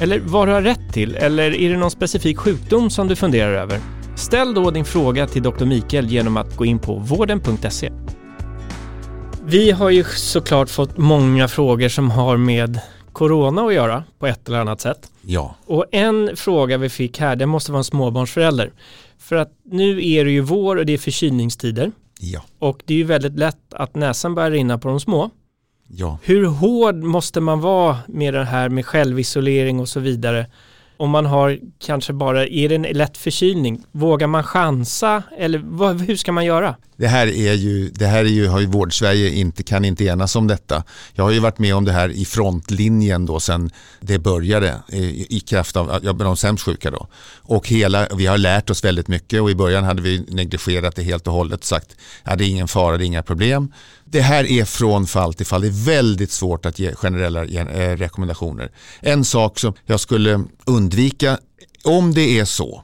Eller 0.00 0.20
vad 0.20 0.48
du 0.48 0.52
har 0.52 0.62
rätt 0.62 0.92
till? 0.92 1.14
Eller 1.16 1.54
är 1.54 1.70
det 1.70 1.76
någon 1.76 1.90
specifik 1.90 2.38
sjukdom 2.38 2.90
som 2.90 3.08
du 3.08 3.16
funderar 3.16 3.52
över? 3.52 3.80
Ställ 4.16 4.54
då 4.54 4.70
din 4.70 4.84
fråga 4.84 5.26
till 5.26 5.42
Dr. 5.42 5.64
Mikael 5.64 6.06
genom 6.06 6.36
att 6.36 6.56
gå 6.56 6.64
in 6.64 6.78
på 6.78 6.94
vården.se. 6.94 7.92
Vi 9.44 9.70
har 9.70 9.90
ju 9.90 10.04
såklart 10.04 10.70
fått 10.70 10.98
många 10.98 11.48
frågor 11.48 11.88
som 11.88 12.10
har 12.10 12.36
med 12.36 12.80
corona 13.12 13.62
att 13.62 13.74
göra 13.74 14.04
på 14.18 14.26
ett 14.26 14.48
eller 14.48 14.58
annat 14.58 14.80
sätt. 14.80 15.10
Ja. 15.22 15.54
Och 15.66 15.84
en 15.92 16.36
fråga 16.36 16.78
vi 16.78 16.88
fick 16.88 17.20
här, 17.20 17.36
det 17.36 17.46
måste 17.46 17.72
vara 17.72 17.80
en 17.80 17.84
småbarnsförälder. 17.84 18.72
För 19.18 19.36
att 19.36 19.50
nu 19.64 20.08
är 20.08 20.24
det 20.24 20.30
ju 20.30 20.40
vår 20.40 20.76
och 20.76 20.86
det 20.86 20.92
är 20.92 20.98
förkylningstider. 20.98 21.92
Ja. 22.20 22.42
Och 22.58 22.82
det 22.84 22.94
är 22.94 22.98
ju 22.98 23.04
väldigt 23.04 23.38
lätt 23.38 23.74
att 23.74 23.94
näsan 23.94 24.34
börjar 24.34 24.50
rinna 24.50 24.78
på 24.78 24.88
de 24.88 25.00
små. 25.00 25.30
Ja. 25.88 26.18
Hur 26.22 26.46
hård 26.46 26.94
måste 26.94 27.40
man 27.40 27.60
vara 27.60 27.98
med 28.08 28.34
det 28.34 28.44
här 28.44 28.68
med 28.68 28.86
självisolering 28.86 29.80
och 29.80 29.88
så 29.88 30.00
vidare? 30.00 30.46
Om 30.96 31.10
man 31.10 31.26
har 31.26 31.58
kanske 31.78 32.12
bara, 32.12 32.46
är 32.46 32.68
det 32.68 32.74
en 32.74 32.82
lätt 32.82 33.16
förkylning? 33.18 33.82
Vågar 33.92 34.26
man 34.26 34.42
chansa 34.42 35.22
eller 35.38 35.62
vad, 35.64 36.00
hur 36.00 36.16
ska 36.16 36.32
man 36.32 36.44
göra? 36.44 36.76
Det 36.96 37.06
här 37.06 37.26
är 37.26 37.52
ju, 37.52 37.88
det 37.88 38.06
här 38.06 38.24
är 38.24 38.28
ju, 38.28 38.46
har 38.48 38.60
ju 38.60 38.66
Vårdsverige 38.66 39.30
inte, 39.30 39.62
kan 39.62 39.84
inte 39.84 40.04
enas 40.04 40.36
om 40.36 40.46
detta. 40.46 40.84
Jag 41.14 41.24
har 41.24 41.30
ju 41.30 41.38
varit 41.38 41.58
med 41.58 41.74
om 41.74 41.84
det 41.84 41.92
här 41.92 42.08
i 42.08 42.24
frontlinjen 42.24 43.26
då 43.26 43.40
sen 43.40 43.70
det 44.00 44.18
började 44.18 44.74
i, 44.88 45.36
i 45.36 45.40
kraft 45.40 45.76
av 45.76 46.00
ja, 46.02 46.12
de 46.12 46.36
sämst 46.36 46.64
sjuka 46.64 46.90
då. 46.90 47.06
Och 47.36 47.68
hela, 47.68 48.08
vi 48.16 48.26
har 48.26 48.38
lärt 48.38 48.70
oss 48.70 48.84
väldigt 48.84 49.08
mycket 49.08 49.42
och 49.42 49.50
i 49.50 49.54
början 49.54 49.84
hade 49.84 50.02
vi 50.02 50.24
negligerat 50.28 50.96
det 50.96 51.02
helt 51.02 51.26
och 51.26 51.32
hållet 51.32 51.60
och 51.60 51.66
sagt 51.66 51.96
ja 52.24 52.36
det 52.36 52.44
är 52.44 52.48
ingen 52.48 52.68
fara, 52.68 52.96
det 52.96 53.04
är 53.04 53.06
inga 53.06 53.22
problem. 53.22 53.72
Det 54.10 54.20
här 54.20 54.44
är 54.44 54.64
från 54.64 55.06
fall 55.06 55.34
till 55.34 55.46
fall. 55.46 55.60
Det 55.60 55.66
är 55.66 55.84
väldigt 55.84 56.30
svårt 56.30 56.66
att 56.66 56.78
ge 56.78 56.94
generella 56.94 57.44
eh, 57.44 57.96
rekommendationer. 57.96 58.70
En 59.00 59.24
sak 59.24 59.58
som 59.58 59.74
jag 59.84 60.00
skulle 60.00 60.44
undvika 60.64 61.38
om 61.84 62.14
det 62.14 62.38
är 62.38 62.44
så 62.44 62.82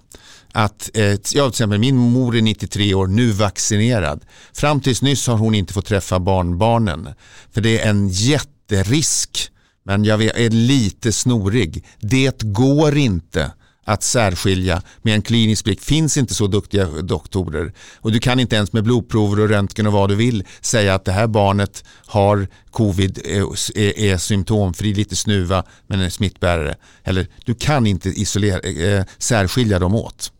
att 0.52 0.90
eh, 0.94 1.04
ja, 1.04 1.16
till 1.16 1.48
exempel 1.48 1.78
min 1.78 1.96
mor 1.96 2.36
är 2.36 2.42
93 2.42 2.94
år, 2.94 3.06
nu 3.06 3.30
vaccinerad. 3.30 4.24
Fram 4.52 4.80
tills 4.80 5.02
nyss 5.02 5.26
har 5.26 5.36
hon 5.36 5.54
inte 5.54 5.72
fått 5.72 5.86
träffa 5.86 6.20
barnbarnen. 6.20 7.08
För 7.52 7.60
det 7.60 7.80
är 7.80 7.90
en 7.90 8.08
jätterisk, 8.08 9.50
men 9.84 10.04
jag 10.04 10.22
är 10.22 10.50
lite 10.50 11.12
snorig. 11.12 11.84
Det 12.00 12.42
går 12.42 12.96
inte 12.96 13.52
att 13.84 14.02
särskilja 14.02 14.82
med 15.02 15.14
en 15.14 15.22
klinisk 15.22 15.64
blick. 15.64 15.80
finns 15.80 16.16
inte 16.16 16.34
så 16.34 16.46
duktiga 16.46 16.84
doktorer. 16.86 17.72
Och 17.96 18.12
du 18.12 18.18
kan 18.18 18.40
inte 18.40 18.56
ens 18.56 18.72
med 18.72 18.84
blodprover 18.84 19.40
och 19.40 19.48
röntgen 19.48 19.86
och 19.86 19.92
vad 19.92 20.08
du 20.08 20.14
vill 20.14 20.44
säga 20.60 20.94
att 20.94 21.04
det 21.04 21.12
här 21.12 21.26
barnet 21.26 21.84
har 22.06 22.48
covid, 22.70 23.20
eh, 23.24 23.42
är, 23.74 23.98
är 23.98 24.16
symptomfri, 24.16 24.94
lite 24.94 25.16
snuva 25.16 25.64
men 25.86 26.00
är 26.00 26.10
smittbärare. 26.10 26.74
Eller 27.04 27.26
du 27.44 27.54
kan 27.54 27.86
inte 27.86 28.08
isolera, 28.08 28.60
äh, 28.60 29.04
särskilja 29.18 29.78
dem 29.78 29.94
åt. 29.94 30.32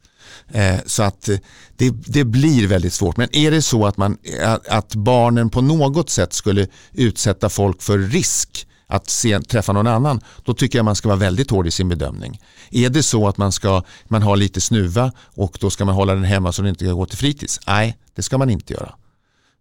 Eh, 0.52 0.76
så 0.86 1.02
att 1.02 1.28
det, 1.76 1.90
det, 1.90 2.24
blir 2.24 2.66
väldigt 2.66 2.92
svårt. 2.92 3.16
Men 3.16 3.36
är 3.36 3.50
det 3.50 3.62
så 3.62 3.86
att, 3.86 3.96
man, 3.96 4.18
att 4.68 4.94
barnen 4.94 5.50
på 5.50 5.60
något 5.60 6.10
sätt 6.10 6.32
skulle 6.32 6.66
utsätta 6.92 7.48
folk 7.48 7.82
för 7.82 7.98
risk 7.98 8.66
att 8.92 9.10
se, 9.10 9.40
träffa 9.40 9.72
någon 9.72 9.86
annan, 9.86 10.20
då 10.44 10.54
tycker 10.54 10.78
jag 10.78 10.84
man 10.84 10.96
ska 10.96 11.08
vara 11.08 11.18
väldigt 11.18 11.50
hård 11.50 11.66
i 11.66 11.70
sin 11.70 11.88
bedömning. 11.88 12.40
Är 12.70 12.90
det 12.90 13.02
så 13.02 13.28
att 13.28 13.38
man, 13.38 13.52
ska, 13.52 13.82
man 14.04 14.22
har 14.22 14.36
lite 14.36 14.60
snuva 14.60 15.12
och 15.18 15.58
då 15.60 15.70
ska 15.70 15.84
man 15.84 15.94
hålla 15.94 16.14
den 16.14 16.24
hemma 16.24 16.52
så 16.52 16.62
den 16.62 16.68
inte 16.68 16.84
kan 16.84 16.94
gå 16.94 17.06
till 17.06 17.18
fritids? 17.18 17.60
Nej, 17.66 17.96
det 18.14 18.22
ska 18.22 18.38
man 18.38 18.50
inte 18.50 18.72
göra. 18.72 18.94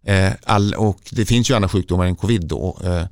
Eh, 0.04 0.32
all, 0.44 0.74
och 0.74 1.00
det 1.10 1.26
finns 1.26 1.50
ju 1.50 1.54
andra 1.54 1.68
sjukdomar 1.68 2.06
än 2.06 2.16
covid 2.16 2.46
då 2.46 2.76
eh, 2.84 3.04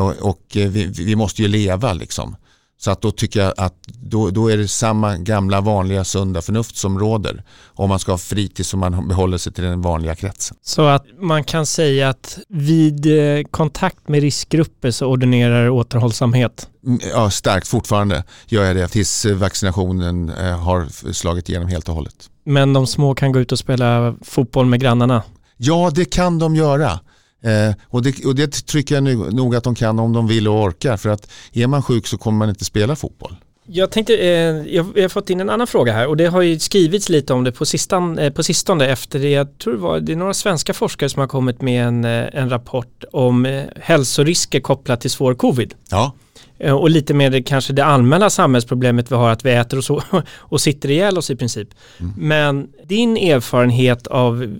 och, 0.00 0.16
och 0.16 0.56
eh, 0.56 0.68
vi, 0.68 0.86
vi, 0.86 1.16
måste 1.16 1.42
ju 1.42 1.48
leva 1.48 1.92
liksom. 1.92 2.36
Så 2.84 2.90
att 2.90 3.02
då 3.02 3.10
tycker 3.10 3.40
jag 3.40 3.52
att 3.56 3.74
då, 3.86 4.30
då 4.30 4.48
är 4.48 4.56
det 4.56 4.68
samma 4.68 5.16
gamla 5.16 5.60
vanliga 5.60 6.04
sunda 6.04 6.42
förnuft 6.42 6.76
som 6.76 6.98
råder. 6.98 7.44
Om 7.66 7.88
man 7.88 7.98
ska 7.98 8.12
ha 8.12 8.18
fritid 8.18 8.66
så 8.66 8.76
man 8.76 9.08
behåller 9.08 9.38
sig 9.38 9.52
till 9.52 9.64
den 9.64 9.82
vanliga 9.82 10.14
kretsen. 10.14 10.56
Så 10.62 10.86
att 10.86 11.06
man 11.20 11.44
kan 11.44 11.66
säga 11.66 12.08
att 12.08 12.38
vid 12.48 13.06
eh, 13.06 13.44
kontakt 13.50 14.08
med 14.08 14.20
riskgrupper 14.20 14.90
så 14.90 15.06
ordinerar 15.06 15.70
återhållsamhet? 15.70 16.68
Mm, 16.86 17.00
ja, 17.12 17.30
starkt 17.30 17.68
fortfarande 17.68 18.24
gör 18.46 18.64
jag 18.64 18.76
det 18.76 18.88
tills 18.88 19.24
vaccinationen 19.24 20.28
eh, 20.28 20.58
har 20.58 21.12
slagit 21.12 21.48
igenom 21.48 21.68
helt 21.68 21.88
och 21.88 21.94
hållet. 21.94 22.30
Men 22.44 22.72
de 22.72 22.86
små 22.86 23.14
kan 23.14 23.32
gå 23.32 23.40
ut 23.40 23.52
och 23.52 23.58
spela 23.58 24.14
fotboll 24.22 24.66
med 24.66 24.80
grannarna? 24.80 25.22
Ja, 25.56 25.90
det 25.94 26.04
kan 26.04 26.38
de 26.38 26.56
göra. 26.56 27.00
Eh, 27.42 27.74
och, 27.84 28.02
det, 28.02 28.24
och 28.24 28.34
det 28.34 28.66
tycker 28.66 28.94
jag 28.94 29.34
nog 29.34 29.56
att 29.56 29.64
de 29.64 29.74
kan 29.74 29.98
om 29.98 30.12
de 30.12 30.26
vill 30.26 30.48
och 30.48 30.62
orkar. 30.62 30.96
För 30.96 31.08
att 31.08 31.30
är 31.52 31.66
man 31.66 31.82
sjuk 31.82 32.06
så 32.06 32.18
kommer 32.18 32.38
man 32.38 32.48
inte 32.48 32.64
spela 32.64 32.96
fotboll. 32.96 33.36
Jag 33.66 33.90
tänkte, 33.90 34.16
eh, 34.16 34.28
jag, 34.74 34.86
jag 34.94 35.02
har 35.02 35.08
fått 35.08 35.30
in 35.30 35.40
en 35.40 35.50
annan 35.50 35.66
fråga 35.66 35.92
här 35.92 36.06
och 36.06 36.16
det 36.16 36.26
har 36.26 36.42
ju 36.42 36.58
skrivits 36.58 37.08
lite 37.08 37.32
om 37.32 37.44
det 37.44 37.52
på, 37.52 37.66
sistan, 37.66 38.18
eh, 38.18 38.32
på 38.32 38.42
sistone 38.42 38.86
efter 38.86 39.18
det, 39.18 39.30
jag 39.30 39.58
tror 39.58 39.72
det 39.72 39.80
var, 39.80 40.00
det 40.00 40.12
är 40.12 40.16
några 40.16 40.34
svenska 40.34 40.74
forskare 40.74 41.08
som 41.08 41.20
har 41.20 41.26
kommit 41.26 41.62
med 41.62 41.86
en, 41.86 42.04
eh, 42.04 42.24
en 42.32 42.50
rapport 42.50 43.04
om 43.12 43.46
eh, 43.46 43.62
hälsorisker 43.80 44.60
kopplat 44.60 45.00
till 45.00 45.10
svår 45.10 45.34
covid. 45.34 45.74
Ja. 45.90 46.12
Eh, 46.58 46.74
och 46.74 46.90
lite 46.90 47.14
mer 47.14 47.42
kanske 47.42 47.72
det 47.72 47.84
allmänna 47.84 48.30
samhällsproblemet 48.30 49.12
vi 49.12 49.14
har 49.14 49.30
att 49.30 49.44
vi 49.44 49.50
äter 49.50 49.78
och, 49.78 49.84
så, 49.84 50.02
och 50.36 50.60
sitter 50.60 50.90
ihjäl 50.90 51.18
oss 51.18 51.30
i 51.30 51.36
princip. 51.36 51.68
Mm. 52.00 52.12
Men 52.16 52.68
din 52.88 53.16
erfarenhet 53.16 54.06
av 54.06 54.56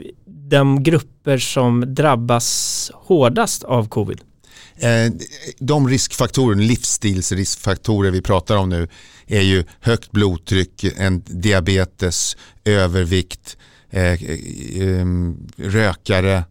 de 0.53 0.83
grupper 0.83 1.39
som 1.39 1.95
drabbas 1.95 2.91
hårdast 2.95 3.65
av 3.65 3.89
covid? 3.89 4.21
Eh, 4.77 5.13
de 5.59 5.89
riskfaktorer, 5.89 6.57
livsstilsriskfaktorer 6.57 8.11
vi 8.11 8.23
pratar 8.23 8.57
om 8.57 8.69
nu 8.69 8.89
är 9.27 9.41
ju 9.41 9.65
högt 9.81 10.11
blodtryck, 10.11 10.85
en 10.97 11.23
diabetes, 11.27 12.37
övervikt, 12.65 13.57
eh, 13.91 14.03
eh, 14.03 15.07
rökare, 15.57 16.45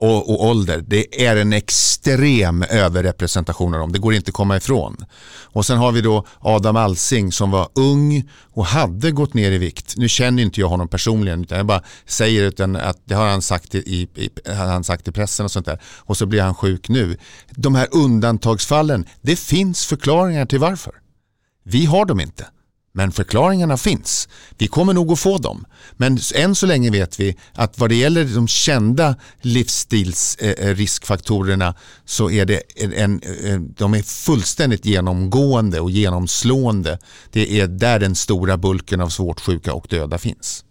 och, 0.00 0.30
och, 0.30 0.46
ålder. 0.46 0.84
Det 0.86 1.26
är 1.26 1.36
en 1.36 1.52
extrem 1.52 2.62
överrepresentation 2.62 3.74
av 3.74 3.80
dem. 3.80 3.92
Det 3.92 3.98
går 3.98 4.14
inte 4.14 4.28
att 4.28 4.34
komma 4.34 4.56
ifrån. 4.56 4.96
Och 5.42 5.66
sen 5.66 5.78
har 5.78 5.92
vi 5.92 6.00
då 6.00 6.26
Adam 6.40 6.76
Alsing 6.76 7.32
som 7.32 7.50
var 7.50 7.68
ung 7.74 8.28
och 8.52 8.66
hade 8.66 9.10
gått 9.10 9.34
ner 9.34 9.52
i 9.52 9.58
vikt. 9.58 9.94
Nu 9.96 10.08
känner 10.08 10.42
inte 10.42 10.60
jag 10.60 10.68
honom 10.68 10.88
personligen 10.88 11.42
utan 11.42 11.58
jag 11.58 11.66
bara 11.66 11.82
säger 12.06 12.42
utan 12.42 12.76
att 12.76 12.98
det 13.04 13.14
har 13.14 13.28
han 13.28 13.42
sagt 13.42 13.74
i, 13.74 14.08
i, 14.14 14.30
har 14.46 14.66
han 14.66 14.84
sagt 14.84 15.08
i 15.08 15.12
pressen 15.12 15.44
och 15.44 15.50
sånt 15.50 15.66
där. 15.66 15.80
Och 15.84 16.16
så 16.16 16.26
blir 16.26 16.42
han 16.42 16.54
sjuk 16.54 16.88
nu. 16.88 17.16
De 17.50 17.74
här 17.74 17.88
undantagsfallen, 17.90 19.06
det 19.20 19.36
finns 19.36 19.86
förklaringar 19.86 20.46
till 20.46 20.58
varför. 20.58 20.92
Vi 21.64 21.84
har 21.84 22.04
dem 22.04 22.20
inte. 22.20 22.46
Men 22.96 23.12
förklaringarna 23.12 23.76
finns. 23.76 24.28
Vi 24.58 24.66
kommer 24.66 24.94
nog 24.94 25.12
att 25.12 25.18
få 25.18 25.38
dem. 25.38 25.64
Men 25.96 26.18
än 26.34 26.54
så 26.54 26.66
länge 26.66 26.90
vet 26.90 27.20
vi 27.20 27.36
att 27.52 27.78
vad 27.78 27.90
det 27.90 27.94
gäller 27.94 28.24
de 28.24 28.48
kända 28.48 29.16
livsstilsriskfaktorerna 29.40 31.74
så 32.04 32.30
är 32.30 32.44
det 32.44 32.62
en, 32.96 33.20
de 33.76 33.94
är 33.94 34.02
fullständigt 34.02 34.84
genomgående 34.84 35.80
och 35.80 35.90
genomslående. 35.90 36.98
Det 37.30 37.60
är 37.60 37.66
där 37.66 37.98
den 37.98 38.14
stora 38.14 38.56
bulken 38.56 39.00
av 39.00 39.08
svårt 39.08 39.40
sjuka 39.40 39.74
och 39.74 39.86
döda 39.90 40.18
finns. 40.18 40.64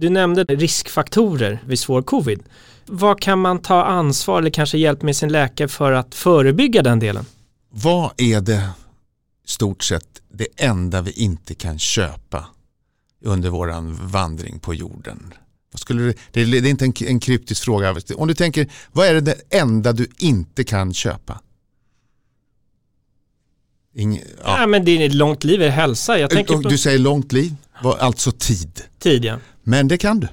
Du 0.00 0.10
nämnde 0.10 0.44
riskfaktorer 0.44 1.62
vid 1.66 1.78
svår 1.78 2.02
covid. 2.02 2.42
Vad 2.86 3.20
kan 3.20 3.40
man 3.40 3.62
ta 3.62 3.84
ansvar 3.84 4.38
eller 4.38 4.50
kanske 4.50 4.78
hjälp 4.78 5.02
med 5.02 5.16
sin 5.16 5.32
läkare 5.32 5.68
för 5.68 5.92
att 5.92 6.14
förebygga 6.14 6.82
den 6.82 6.98
delen? 6.98 7.24
Vad 7.70 8.10
är 8.16 8.40
det 8.40 8.68
stort 9.48 9.84
sett 9.84 10.22
det 10.28 10.46
enda 10.56 11.02
vi 11.02 11.10
inte 11.10 11.54
kan 11.54 11.78
köpa 11.78 12.46
under 13.24 13.50
vår 13.50 14.06
vandring 14.06 14.58
på 14.58 14.74
jorden. 14.74 15.34
Vad 15.72 15.80
skulle 15.80 16.02
du, 16.02 16.14
det, 16.32 16.40
är, 16.40 16.66
inte 16.66 16.84
en, 16.84 16.92
en 17.00 17.20
kryptisk 17.20 17.64
fråga. 17.64 17.96
Om 18.16 18.28
du 18.28 18.34
tänker, 18.34 18.68
vad 18.92 19.06
är 19.06 19.20
det, 19.20 19.34
enda 19.50 19.92
du 19.92 20.08
inte 20.18 20.64
kan 20.64 20.94
köpa? 20.94 21.40
Inge, 23.94 24.22
ja. 24.44 24.60
ja. 24.60 24.66
men 24.66 24.84
det 24.84 24.90
är 24.90 25.06
ett 25.06 25.14
långt 25.14 25.44
liv, 25.44 25.62
är 25.62 25.68
hälsa. 25.68 26.18
Jag 26.18 26.30
tänker 26.30 26.54
på... 26.54 26.68
Du 26.68 26.78
säger 26.78 26.98
långt 26.98 27.32
liv, 27.32 27.54
alltså 27.82 28.32
tid. 28.32 28.82
Tid 28.98 29.24
ja. 29.24 29.38
Men 29.62 29.88
det 29.88 29.98
kan 29.98 30.20
du. 30.20 30.28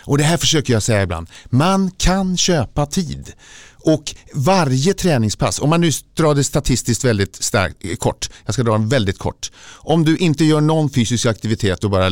Och 0.00 0.18
det 0.18 0.24
här 0.24 0.36
försöker 0.36 0.72
jag 0.72 0.82
säga 0.82 1.02
ibland. 1.02 1.30
Man 1.46 1.90
kan 1.90 2.36
köpa 2.36 2.86
tid. 2.86 3.32
Och 3.82 4.14
varje 4.34 4.94
träningspass, 4.94 5.58
om 5.60 5.70
man 5.70 5.80
nu 5.80 5.90
drar 6.16 6.34
det 6.34 6.44
statistiskt 6.44 7.04
väldigt 7.04 7.36
starkt, 7.36 7.76
eh, 7.80 7.96
kort, 7.96 8.30
jag 8.44 8.54
ska 8.54 8.62
dra 8.62 8.72
den 8.72 8.88
väldigt 8.88 9.18
kort. 9.18 9.50
Om 9.76 10.04
du 10.04 10.16
inte 10.16 10.44
gör 10.44 10.60
någon 10.60 10.90
fysisk 10.90 11.26
aktivitet 11.26 11.84
och 11.84 11.90
bara, 11.90 12.10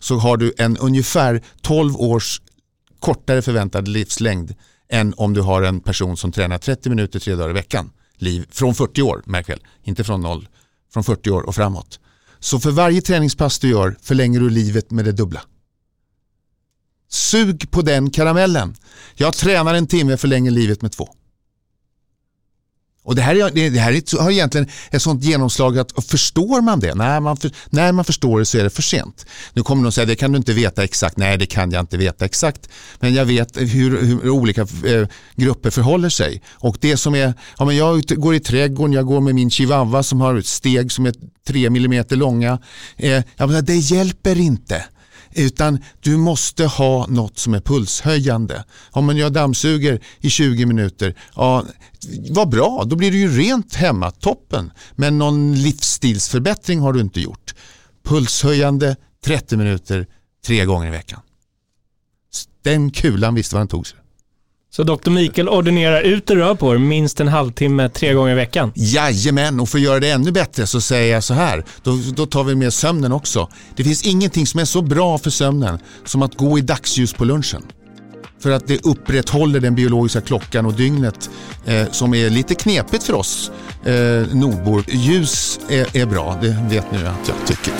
så 0.00 0.16
har 0.16 0.36
du 0.36 0.54
en 0.58 0.76
ungefär 0.76 1.42
12 1.62 1.96
års 1.96 2.40
kortare 3.00 3.42
förväntad 3.42 3.88
livslängd 3.88 4.54
än 4.92 5.14
om 5.16 5.34
du 5.34 5.40
har 5.40 5.62
en 5.62 5.80
person 5.80 6.16
som 6.16 6.32
tränar 6.32 6.58
30 6.58 6.88
minuter 6.88 7.18
tre 7.20 7.34
dagar 7.34 7.50
i 7.50 7.52
veckan. 7.52 7.90
Liv, 8.16 8.46
från 8.50 8.74
40 8.74 9.02
år, 9.02 9.22
märk 9.26 9.48
väl, 9.48 9.60
inte 9.84 10.04
från 10.04 10.20
noll, 10.20 10.48
från 10.92 11.04
40 11.04 11.30
år 11.30 11.42
och 11.42 11.54
framåt. 11.54 12.00
Så 12.38 12.60
för 12.60 12.70
varje 12.70 13.02
träningspass 13.02 13.58
du 13.58 13.70
gör 13.70 13.96
förlänger 14.02 14.40
du 14.40 14.50
livet 14.50 14.90
med 14.90 15.04
det 15.04 15.12
dubbla. 15.12 15.40
Sug 17.10 17.70
på 17.70 17.82
den 17.82 18.10
karamellen. 18.10 18.76
Jag 19.14 19.34
tränar 19.34 19.74
en 19.74 19.86
timme 19.86 20.16
förlänger 20.16 20.50
livet 20.50 20.82
med 20.82 20.92
två. 20.92 21.08
Och 23.02 23.14
det 23.14 23.22
här, 23.22 23.50
det 23.70 23.78
här 23.78 24.20
har 24.22 24.30
egentligen 24.30 24.68
ett 24.90 25.02
sånt 25.02 25.24
genomslag 25.24 25.78
att 25.78 26.04
förstår 26.06 26.60
man 26.60 26.80
det, 26.80 26.94
när 26.94 27.20
man, 27.20 27.36
för, 27.36 27.50
när 27.70 27.92
man 27.92 28.04
förstår 28.04 28.38
det 28.38 28.46
så 28.46 28.58
är 28.58 28.64
det 28.64 28.70
för 28.70 28.82
sent. 28.82 29.26
Nu 29.52 29.62
kommer 29.62 29.82
någon 29.82 29.92
säga 29.92 30.06
det 30.06 30.16
kan 30.16 30.32
du 30.32 30.38
inte 30.38 30.52
veta 30.52 30.84
exakt, 30.84 31.16
nej 31.16 31.38
det 31.38 31.46
kan 31.46 31.70
jag 31.70 31.80
inte 31.82 31.96
veta 31.96 32.24
exakt. 32.24 32.68
Men 32.98 33.14
jag 33.14 33.24
vet 33.24 33.56
hur, 33.56 34.02
hur 34.02 34.30
olika 34.30 34.60
eh, 34.60 35.08
grupper 35.34 35.70
förhåller 35.70 36.08
sig. 36.08 36.42
Och 36.52 36.76
det 36.80 36.96
som 36.96 37.14
är, 37.14 37.34
ja, 37.58 37.64
men 37.64 37.76
jag 37.76 38.02
går 38.06 38.34
i 38.34 38.40
trädgården, 38.40 38.92
jag 38.92 39.06
går 39.06 39.20
med 39.20 39.34
min 39.34 39.50
chihuahua 39.50 40.02
som 40.02 40.20
har 40.20 40.40
steg 40.40 40.92
som 40.92 41.06
är 41.06 41.14
tre 41.46 41.70
millimeter 41.70 42.16
långa. 42.16 42.58
Eh, 42.96 43.22
ja, 43.36 43.46
det 43.46 43.76
hjälper 43.76 44.38
inte. 44.38 44.84
Utan 45.34 45.78
du 46.00 46.16
måste 46.16 46.64
ha 46.64 47.06
något 47.06 47.38
som 47.38 47.54
är 47.54 47.60
pulshöjande. 47.60 48.64
Om 48.90 49.04
man 49.06 49.16
gör 49.16 49.30
dammsuger 49.30 50.00
i 50.20 50.30
20 50.30 50.66
minuter, 50.66 51.14
ja, 51.34 51.64
vad 52.30 52.48
bra, 52.48 52.84
då 52.86 52.96
blir 52.96 53.10
du 53.10 53.18
ju 53.18 53.38
rent 53.38 53.74
hemma, 53.74 54.10
toppen. 54.10 54.72
Men 54.94 55.18
någon 55.18 55.54
livsstilsförbättring 55.54 56.80
har 56.80 56.92
du 56.92 57.00
inte 57.00 57.20
gjort. 57.20 57.54
Pulshöjande 58.04 58.96
30 59.24 59.56
minuter 59.56 60.06
tre 60.46 60.64
gånger 60.64 60.88
i 60.88 60.90
veckan. 60.90 61.20
Den 62.62 62.90
kulan 62.90 63.34
visste 63.34 63.54
vad 63.54 63.60
den 63.60 63.68
tog 63.68 63.86
sig. 63.86 63.99
Så 64.72 64.82
Dr. 64.82 65.10
Mikael 65.10 65.48
ordinerar 65.48 66.00
ut 66.00 66.30
och 66.30 66.36
rör 66.36 66.54
på 66.54 66.74
er 66.74 66.78
minst 66.78 67.20
en 67.20 67.28
halvtimme 67.28 67.88
tre 67.88 68.12
gånger 68.12 68.32
i 68.32 68.34
veckan? 68.34 68.72
Jajamän, 68.74 69.60
och 69.60 69.68
för 69.68 69.78
att 69.78 69.84
göra 69.84 70.00
det 70.00 70.10
ännu 70.10 70.32
bättre 70.32 70.66
så 70.66 70.80
säger 70.80 71.14
jag 71.14 71.24
så 71.24 71.34
här, 71.34 71.64
då, 71.82 71.98
då 72.14 72.26
tar 72.26 72.44
vi 72.44 72.54
med 72.54 72.72
sömnen 72.72 73.12
också. 73.12 73.48
Det 73.76 73.84
finns 73.84 74.02
ingenting 74.02 74.46
som 74.46 74.60
är 74.60 74.64
så 74.64 74.82
bra 74.82 75.18
för 75.18 75.30
sömnen 75.30 75.78
som 76.04 76.22
att 76.22 76.34
gå 76.34 76.58
i 76.58 76.60
dagsljus 76.60 77.12
på 77.12 77.24
lunchen. 77.24 77.62
För 78.42 78.50
att 78.50 78.66
det 78.66 78.86
upprätthåller 78.86 79.60
den 79.60 79.74
biologiska 79.74 80.20
klockan 80.20 80.66
och 80.66 80.74
dygnet 80.74 81.30
eh, 81.66 81.90
som 81.90 82.14
är 82.14 82.30
lite 82.30 82.54
knepigt 82.54 83.04
för 83.04 83.12
oss 83.12 83.50
eh, 83.84 83.92
nordbor. 84.34 84.84
Ljus 84.88 85.60
är, 85.68 85.96
är 85.96 86.06
bra, 86.06 86.38
det 86.42 86.56
vet 86.70 86.92
ni 86.92 86.98
att 86.98 87.28
jag 87.28 87.46
tycker. 87.46 87.74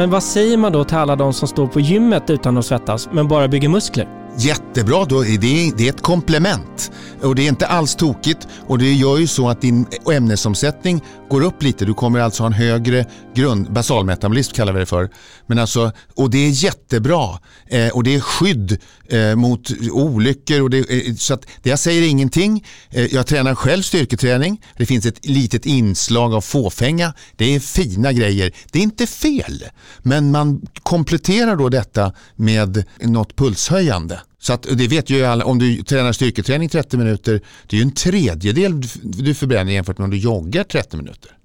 Men 0.00 0.10
vad 0.10 0.22
säger 0.22 0.56
man 0.56 0.72
då 0.72 0.84
till 0.84 0.96
alla 0.96 1.16
de 1.16 1.32
som 1.32 1.48
står 1.48 1.66
på 1.66 1.80
gymmet 1.80 2.30
utan 2.30 2.58
att 2.58 2.66
svettas 2.66 3.08
men 3.12 3.28
bara 3.28 3.48
bygger 3.48 3.68
muskler? 3.68 4.08
Jättebra, 4.36 5.04
då 5.04 5.24
är 5.24 5.38
det, 5.38 5.72
det 5.76 5.88
är 5.88 5.92
ett 5.92 6.02
komplement. 6.02 6.92
Och 7.22 7.34
det 7.34 7.42
är 7.42 7.48
inte 7.48 7.66
alls 7.66 7.94
tokigt 7.94 8.48
och 8.66 8.78
det 8.78 8.92
gör 8.92 9.18
ju 9.18 9.26
så 9.26 9.48
att 9.48 9.60
din 9.60 9.86
ämnesomsättning 10.12 11.02
går 11.30 11.40
upp 11.40 11.62
lite. 11.62 11.84
Du 11.84 11.94
kommer 11.94 12.20
alltså 12.20 12.42
ha 12.42 12.46
en 12.46 12.52
högre 12.52 13.06
grund, 13.34 13.72
basalmetabolism 13.72 14.54
kallar 14.54 14.72
vi 14.72 14.80
det 14.80 14.86
för. 14.86 15.10
Men 15.46 15.58
alltså, 15.58 15.92
och 16.14 16.30
det 16.30 16.38
är 16.38 16.50
jättebra 16.50 17.38
eh, 17.66 17.88
och 17.88 18.04
det 18.04 18.14
är 18.14 18.20
skydd 18.20 18.78
eh, 19.08 19.36
mot 19.36 19.70
olyckor. 19.92 20.62
Och 20.62 20.70
det, 20.70 20.78
eh, 20.78 21.14
så 21.14 21.34
att, 21.34 21.46
det 21.62 21.70
jag 21.70 21.78
säger 21.78 22.02
ingenting. 22.02 22.64
Eh, 22.90 23.14
jag 23.14 23.26
tränar 23.26 23.54
själv 23.54 23.82
styrketräning. 23.82 24.62
Det 24.76 24.86
finns 24.86 25.06
ett 25.06 25.26
litet 25.26 25.66
inslag 25.66 26.34
av 26.34 26.40
fåfänga. 26.40 27.14
Det 27.36 27.54
är 27.54 27.60
fina 27.60 28.12
grejer. 28.12 28.52
Det 28.72 28.78
är 28.78 28.82
inte 28.82 29.06
fel. 29.06 29.64
Men 30.02 30.30
man 30.30 30.66
kompletterar 30.82 31.56
då 31.56 31.68
detta 31.68 32.12
med 32.36 32.84
något 33.00 33.36
pulshöjande. 33.36 34.20
Så 34.40 34.52
att, 34.52 34.62
det 34.62 34.88
vet 34.88 35.10
ju 35.10 35.24
alla, 35.24 35.44
om 35.44 35.58
du 35.58 35.82
tränar 35.82 36.12
styrketräning 36.12 36.68
30 36.68 36.96
minuter, 36.96 37.40
det 37.66 37.76
är 37.76 37.78
ju 37.78 37.82
en 37.82 37.94
tredjedel 37.94 38.82
du 39.02 39.34
förbränner 39.34 39.72
jämfört 39.72 39.98
med 39.98 40.04
om 40.04 40.10
du 40.10 40.16
joggar 40.16 40.64
30 40.64 40.96
minuter. 40.96 41.36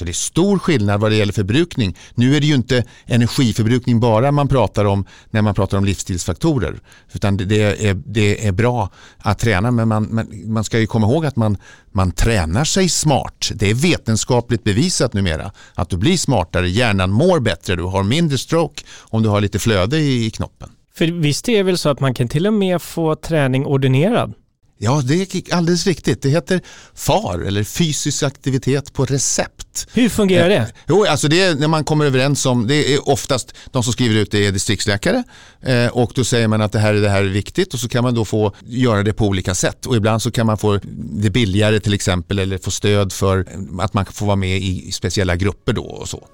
Så 0.00 0.04
det 0.04 0.10
är 0.10 0.12
stor 0.12 0.58
skillnad 0.58 1.00
vad 1.00 1.10
det 1.10 1.16
gäller 1.16 1.32
förbrukning. 1.32 1.96
Nu 2.14 2.36
är 2.36 2.40
det 2.40 2.46
ju 2.46 2.54
inte 2.54 2.84
energiförbrukning 3.06 4.00
bara 4.00 4.32
man 4.32 4.48
pratar 4.48 4.84
om 4.84 5.04
när 5.30 5.42
man 5.42 5.54
pratar 5.54 5.78
om 5.78 5.84
livsstilsfaktorer. 5.84 6.80
Utan 7.12 7.36
det 7.36 7.86
är, 7.86 7.94
det 7.94 8.46
är 8.46 8.52
bra 8.52 8.90
att 9.18 9.38
träna 9.38 9.70
men 9.70 9.88
man, 9.88 10.28
man 10.46 10.64
ska 10.64 10.78
ju 10.78 10.86
komma 10.86 11.06
ihåg 11.06 11.26
att 11.26 11.36
man, 11.36 11.56
man 11.92 12.12
tränar 12.12 12.64
sig 12.64 12.88
smart. 12.88 13.50
Det 13.54 13.70
är 13.70 13.74
vetenskapligt 13.74 14.64
bevisat 14.64 15.12
numera 15.12 15.52
att 15.74 15.90
du 15.90 15.96
blir 15.96 16.16
smartare, 16.16 16.70
hjärnan 16.70 17.10
mår 17.10 17.40
bättre, 17.40 17.76
du 17.76 17.82
har 17.82 18.02
mindre 18.02 18.38
stroke 18.38 18.82
om 19.00 19.22
du 19.22 19.28
har 19.28 19.40
lite 19.40 19.58
flöde 19.58 19.98
i 19.98 20.30
knoppen. 20.30 20.68
För 21.00 21.06
visst 21.06 21.48
är 21.48 21.56
det 21.56 21.62
väl 21.62 21.78
så 21.78 21.88
att 21.88 22.00
man 22.00 22.14
kan 22.14 22.28
till 22.28 22.46
och 22.46 22.52
med 22.52 22.82
få 22.82 23.14
träning 23.14 23.66
ordinerad? 23.66 24.34
Ja, 24.78 25.02
det 25.04 25.14
är 25.14 25.54
alldeles 25.54 25.86
riktigt. 25.86 26.22
Det 26.22 26.28
heter 26.28 26.60
FAR 26.94 27.38
eller 27.46 27.64
fysisk 27.64 28.22
aktivitet 28.22 28.92
på 28.92 29.04
recept. 29.04 29.86
Hur 29.92 30.08
fungerar 30.08 30.48
det? 30.48 30.56
Eh, 30.56 30.66
jo, 30.88 31.04
alltså 31.04 31.28
det 31.28 31.40
är 31.40 31.54
när 31.54 31.68
man 31.68 31.84
kommer 31.84 32.04
överens 32.04 32.46
om, 32.46 32.66
det 32.66 32.94
är 32.94 33.08
oftast 33.08 33.54
de 33.70 33.82
som 33.82 33.92
skriver 33.92 34.14
ut 34.14 34.30
det 34.30 34.46
är 34.46 34.52
distriktsläkare 34.52 35.24
eh, 35.62 35.86
och 35.86 36.12
då 36.14 36.24
säger 36.24 36.48
man 36.48 36.62
att 36.62 36.72
det 36.72 36.78
här, 36.78 36.94
är 36.94 37.00
det 37.00 37.10
här 37.10 37.22
är 37.22 37.28
viktigt 37.28 37.74
och 37.74 37.80
så 37.80 37.88
kan 37.88 38.04
man 38.04 38.14
då 38.14 38.24
få 38.24 38.54
göra 38.66 39.02
det 39.02 39.12
på 39.12 39.26
olika 39.26 39.54
sätt 39.54 39.86
och 39.86 39.96
ibland 39.96 40.22
så 40.22 40.30
kan 40.30 40.46
man 40.46 40.58
få 40.58 40.80
det 40.92 41.30
billigare 41.30 41.80
till 41.80 41.94
exempel 41.94 42.38
eller 42.38 42.58
få 42.58 42.70
stöd 42.70 43.12
för 43.12 43.46
att 43.80 43.94
man 43.94 44.04
får 44.04 44.26
vara 44.26 44.36
med 44.36 44.58
i 44.58 44.92
speciella 44.92 45.36
grupper 45.36 45.72
då 45.72 45.84
och 45.84 46.08
så. 46.08 46.26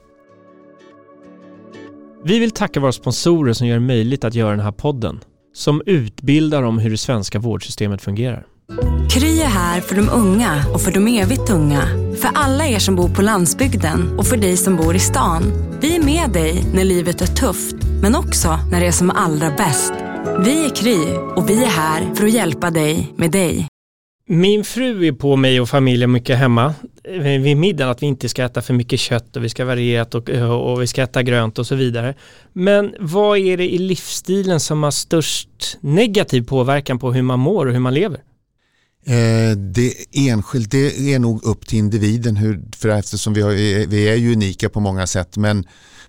Vi 2.26 2.38
vill 2.38 2.50
tacka 2.50 2.80
våra 2.80 2.92
sponsorer 2.92 3.52
som 3.52 3.66
gör 3.66 3.74
det 3.74 3.86
möjligt 3.86 4.24
att 4.24 4.34
göra 4.34 4.50
den 4.50 4.60
här 4.60 4.72
podden 4.72 5.20
som 5.54 5.82
utbildar 5.86 6.62
om 6.62 6.78
hur 6.78 6.90
det 6.90 6.96
svenska 6.96 7.38
vårdsystemet 7.38 8.02
fungerar. 8.02 8.46
Kry 9.10 9.40
är 9.40 9.46
här 9.46 9.80
för 9.80 9.96
de 9.96 10.08
unga 10.08 10.64
och 10.74 10.80
för 10.80 10.92
de 10.92 11.06
evigt 11.08 11.50
unga. 11.50 11.82
För 12.16 12.28
alla 12.34 12.66
er 12.66 12.78
som 12.78 12.96
bor 12.96 13.08
på 13.08 13.22
landsbygden 13.22 14.18
och 14.18 14.26
för 14.26 14.36
dig 14.36 14.56
som 14.56 14.76
bor 14.76 14.96
i 14.96 14.98
stan. 14.98 15.42
Vi 15.80 15.96
är 15.96 16.02
med 16.02 16.30
dig 16.30 16.64
när 16.74 16.84
livet 16.84 17.22
är 17.22 17.26
tufft, 17.26 17.76
men 18.02 18.14
också 18.14 18.58
när 18.70 18.80
det 18.80 18.86
är 18.86 18.92
som 18.92 19.10
allra 19.10 19.50
bäst. 19.50 19.92
Vi 20.44 20.64
är 20.64 20.76
Kry 20.76 21.16
och 21.36 21.50
vi 21.50 21.64
är 21.64 21.70
här 21.70 22.14
för 22.14 22.24
att 22.24 22.32
hjälpa 22.32 22.70
dig 22.70 23.12
med 23.16 23.30
dig. 23.30 23.68
Min 24.28 24.64
fru 24.64 25.06
är 25.06 25.12
på 25.12 25.36
mig 25.36 25.60
och 25.60 25.68
familjen 25.68 26.12
mycket 26.12 26.38
hemma 26.38 26.74
eh, 27.04 27.22
vid 27.22 27.56
middagen 27.56 27.90
att 27.90 28.02
vi 28.02 28.06
inte 28.06 28.28
ska 28.28 28.44
äta 28.44 28.62
för 28.62 28.74
mycket 28.74 29.00
kött 29.00 29.36
och 29.36 29.44
vi 29.44 29.48
ska 29.48 29.64
varierat 29.64 30.14
och, 30.14 30.30
eh, 30.30 30.50
och 30.50 30.82
vi 30.82 30.86
ska 30.86 31.02
äta 31.02 31.22
grönt 31.22 31.58
och 31.58 31.66
så 31.66 31.74
vidare. 31.74 32.14
Men 32.52 32.94
vad 32.98 33.38
är 33.38 33.56
det 33.56 33.74
i 33.74 33.78
livsstilen 33.78 34.60
som 34.60 34.82
har 34.82 34.90
störst 34.90 35.78
negativ 35.80 36.42
påverkan 36.42 36.98
på 36.98 37.12
hur 37.12 37.22
man 37.22 37.38
mår 37.38 37.66
och 37.66 37.72
hur 37.72 37.80
man 37.80 37.94
lever? 37.94 38.20
Eh, 39.06 39.56
det 39.56 39.94
enskilt, 40.12 40.70
det 40.70 41.14
är 41.14 41.18
nog 41.18 41.44
upp 41.44 41.66
till 41.66 41.78
individen 41.78 42.36
hur, 42.36 42.62
för 42.76 42.88
eftersom 42.88 43.34
vi, 43.34 43.40
har, 43.40 43.52
vi 43.86 44.08
är 44.08 44.14
ju 44.14 44.32
unika 44.32 44.68
på 44.68 44.80
många 44.80 45.06
sätt 45.06 45.36
men 45.36 45.64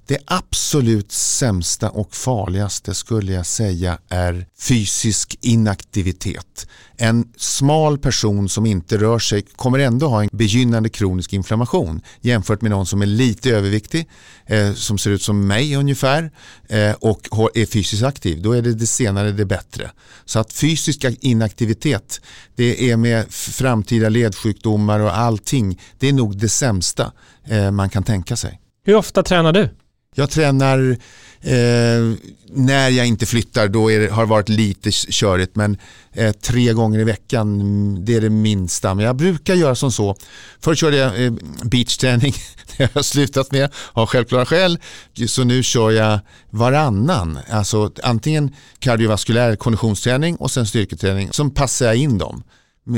det 0.08 0.18
absolut 0.26 1.12
sämsta 1.12 1.90
och 1.90 2.16
farligaste 2.16 2.94
skulle 2.94 3.34
jag 3.34 3.46
säga 3.46 3.98
är 4.10 4.46
fysisk 4.60 5.38
inaktivitet. 5.42 6.68
En 6.98 7.34
smal 7.38 7.98
person 7.98 8.50
som 8.50 8.66
inte 8.66 8.98
rör 8.98 9.20
sig 9.20 9.42
kommer 9.42 9.80
ändå 9.80 10.08
ha 10.08 10.24
en 10.24 10.30
begynnande 10.32 10.90
kronisk 10.90 11.34
inflammation 11.34 12.02
jämfört 12.22 12.62
med 12.62 12.72
någon 12.72 12.86
som 12.86 13.02
är 13.02 13.06
lite 13.06 13.50
överviktig, 13.50 14.10
eh, 14.46 14.74
som 14.74 14.98
ser 14.98 15.12
ut 15.12 15.22
som 15.22 15.48
mig 15.48 15.76
ungefär 15.76 16.32
eh, 16.70 16.92
och 16.92 17.58
är 17.58 17.66
fysiskt 17.66 18.04
aktiv. 18.04 18.42
Då 18.42 18.52
är 18.52 18.62
det 18.62 18.74
det 18.74 18.88
senare 18.88 19.32
det 19.32 19.46
bättre. 19.46 19.92
Så 20.26 20.40
att 20.40 20.54
fysisk 20.54 21.06
inaktivitet, 21.20 22.22
det 22.56 22.92
är 22.92 22.98
med 22.98 23.32
framtida 23.32 24.10
ledsjukdomar 24.10 25.00
och 25.00 25.18
allting, 25.18 25.82
det 26.00 26.08
är 26.10 26.14
nog 26.14 26.38
det 26.38 26.50
sämsta 26.50 27.12
eh, 27.48 27.72
man 27.72 27.90
kan 27.90 28.04
tänka 28.04 28.36
sig. 28.36 28.60
Hur 28.86 28.96
ofta 28.96 29.24
tränar 29.24 29.54
du? 29.54 29.70
Jag 30.18 30.30
tränar 30.30 30.98
eh, 31.42 32.14
när 32.50 32.90
jag 32.90 33.08
inte 33.08 33.26
flyttar, 33.26 33.68
då 33.68 33.90
det, 33.90 34.12
har 34.12 34.24
det 34.24 34.30
varit 34.30 34.50
lite 34.50 34.92
körigt 34.92 35.56
men 35.56 35.78
eh, 36.14 36.32
tre 36.32 36.74
gånger 36.74 37.00
i 37.00 37.04
veckan 37.04 37.62
mm, 37.62 38.06
det 38.06 38.16
är 38.16 38.22
det 38.22 38.30
minsta. 38.30 38.94
Men 38.94 39.06
jag 39.06 39.16
brukar 39.16 39.56
göra 39.56 39.76
som 39.76 39.92
så. 39.92 40.16
Förr 40.60 40.76
körde 40.76 40.98
jag 40.98 41.24
eh, 41.26 41.32
beachträning, 41.64 42.34
det 42.78 42.84
har 42.84 42.92
jag 42.94 43.06
slutat 43.06 43.52
med 43.52 43.70
av 43.94 44.08
självklara 44.08 44.46
skäl. 44.46 44.80
Så 45.28 45.44
nu 45.44 45.64
kör 45.64 45.92
jag 45.92 46.20
varannan. 46.50 47.40
Alltså 47.50 47.92
antingen 48.04 48.56
kardiovaskulär 48.80 49.56
konditionsträning 49.56 50.36
och 50.36 50.52
sen 50.52 50.66
styrketräning. 50.66 51.30
Sen 51.32 51.52
passar 51.52 51.86
jag 51.86 51.96
in 51.96 52.18
dem 52.18 52.44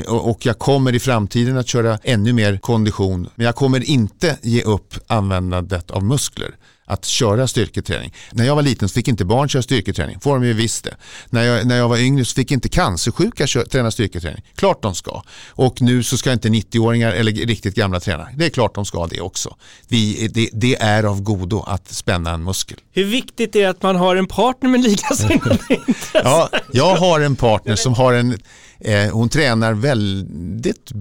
och 0.08 0.46
jag 0.46 0.60
kommer 0.60 0.96
i 0.96 1.00
framtiden 1.00 1.58
att 1.58 1.68
köra 1.68 2.00
ännu 2.04 2.34
mer 2.34 2.58
kondition. 2.58 3.30
Men 3.36 3.46
jag 3.46 3.56
kommer 3.56 3.90
inte 3.90 4.38
ge 4.42 4.62
upp 4.62 4.94
användandet 5.08 5.92
av 5.92 6.04
muskler 6.04 6.56
att 6.90 7.06
köra 7.06 7.48
styrketräning. 7.48 8.14
När 8.32 8.46
jag 8.46 8.56
var 8.56 8.62
liten 8.62 8.90
så 8.90 8.94
fick 8.94 9.08
inte 9.08 9.26
barn 9.26 9.50
köra 9.50 9.62
styrketräning, 9.62 10.20
får 10.20 10.34
de 10.34 10.46
ju 10.46 10.54
visst 10.54 10.84
det. 10.84 10.96
När 11.30 11.44
jag, 11.44 11.68
när 11.68 11.78
jag 11.78 11.90
var 11.90 11.98
yngre 11.98 12.26
så 12.26 12.34
fick 12.34 12.52
inte 12.52 12.70
cancersjuka 12.70 13.48
köra, 13.48 13.66
träna 13.66 13.92
styrketräning, 13.92 14.44
klart 14.56 14.82
de 14.82 14.96
ska. 14.96 15.24
Och 15.48 15.82
nu 15.82 16.04
så 16.04 16.18
ska 16.18 16.32
inte 16.32 16.50
90-åringar 16.50 17.12
eller 17.12 17.32
riktigt 17.32 17.76
gamla 17.76 18.00
träna, 18.00 18.28
det 18.36 18.46
är 18.46 18.50
klart 18.50 18.76
de 18.76 18.86
ska 18.86 19.08
det 19.08 19.22
också. 19.22 19.56
Vi, 19.88 20.28
det, 20.28 20.50
det 20.54 20.76
är 20.76 21.04
av 21.04 21.22
godo 21.22 21.64
att 21.68 21.92
spänna 21.92 22.32
en 22.32 22.44
muskel. 22.44 22.78
Hur 22.92 23.06
viktigt 23.06 23.56
är 23.56 23.60
det 23.60 23.66
att 23.66 23.84
man 23.84 23.96
har 23.96 24.16
en 24.16 24.28
partner 24.28 24.70
med 24.70 24.82
likasinnade 24.84 25.58
intressen? 25.70 26.22
Ja, 26.24 26.50
jag 26.72 26.96
har 26.96 27.20
en 27.20 27.36
partner 27.36 27.76
som 27.76 27.94
har 27.94 28.14
en, 28.14 28.38
eh, 28.80 29.12
hon 29.12 29.30
tränar 29.30 29.74
väldigt 29.74 30.92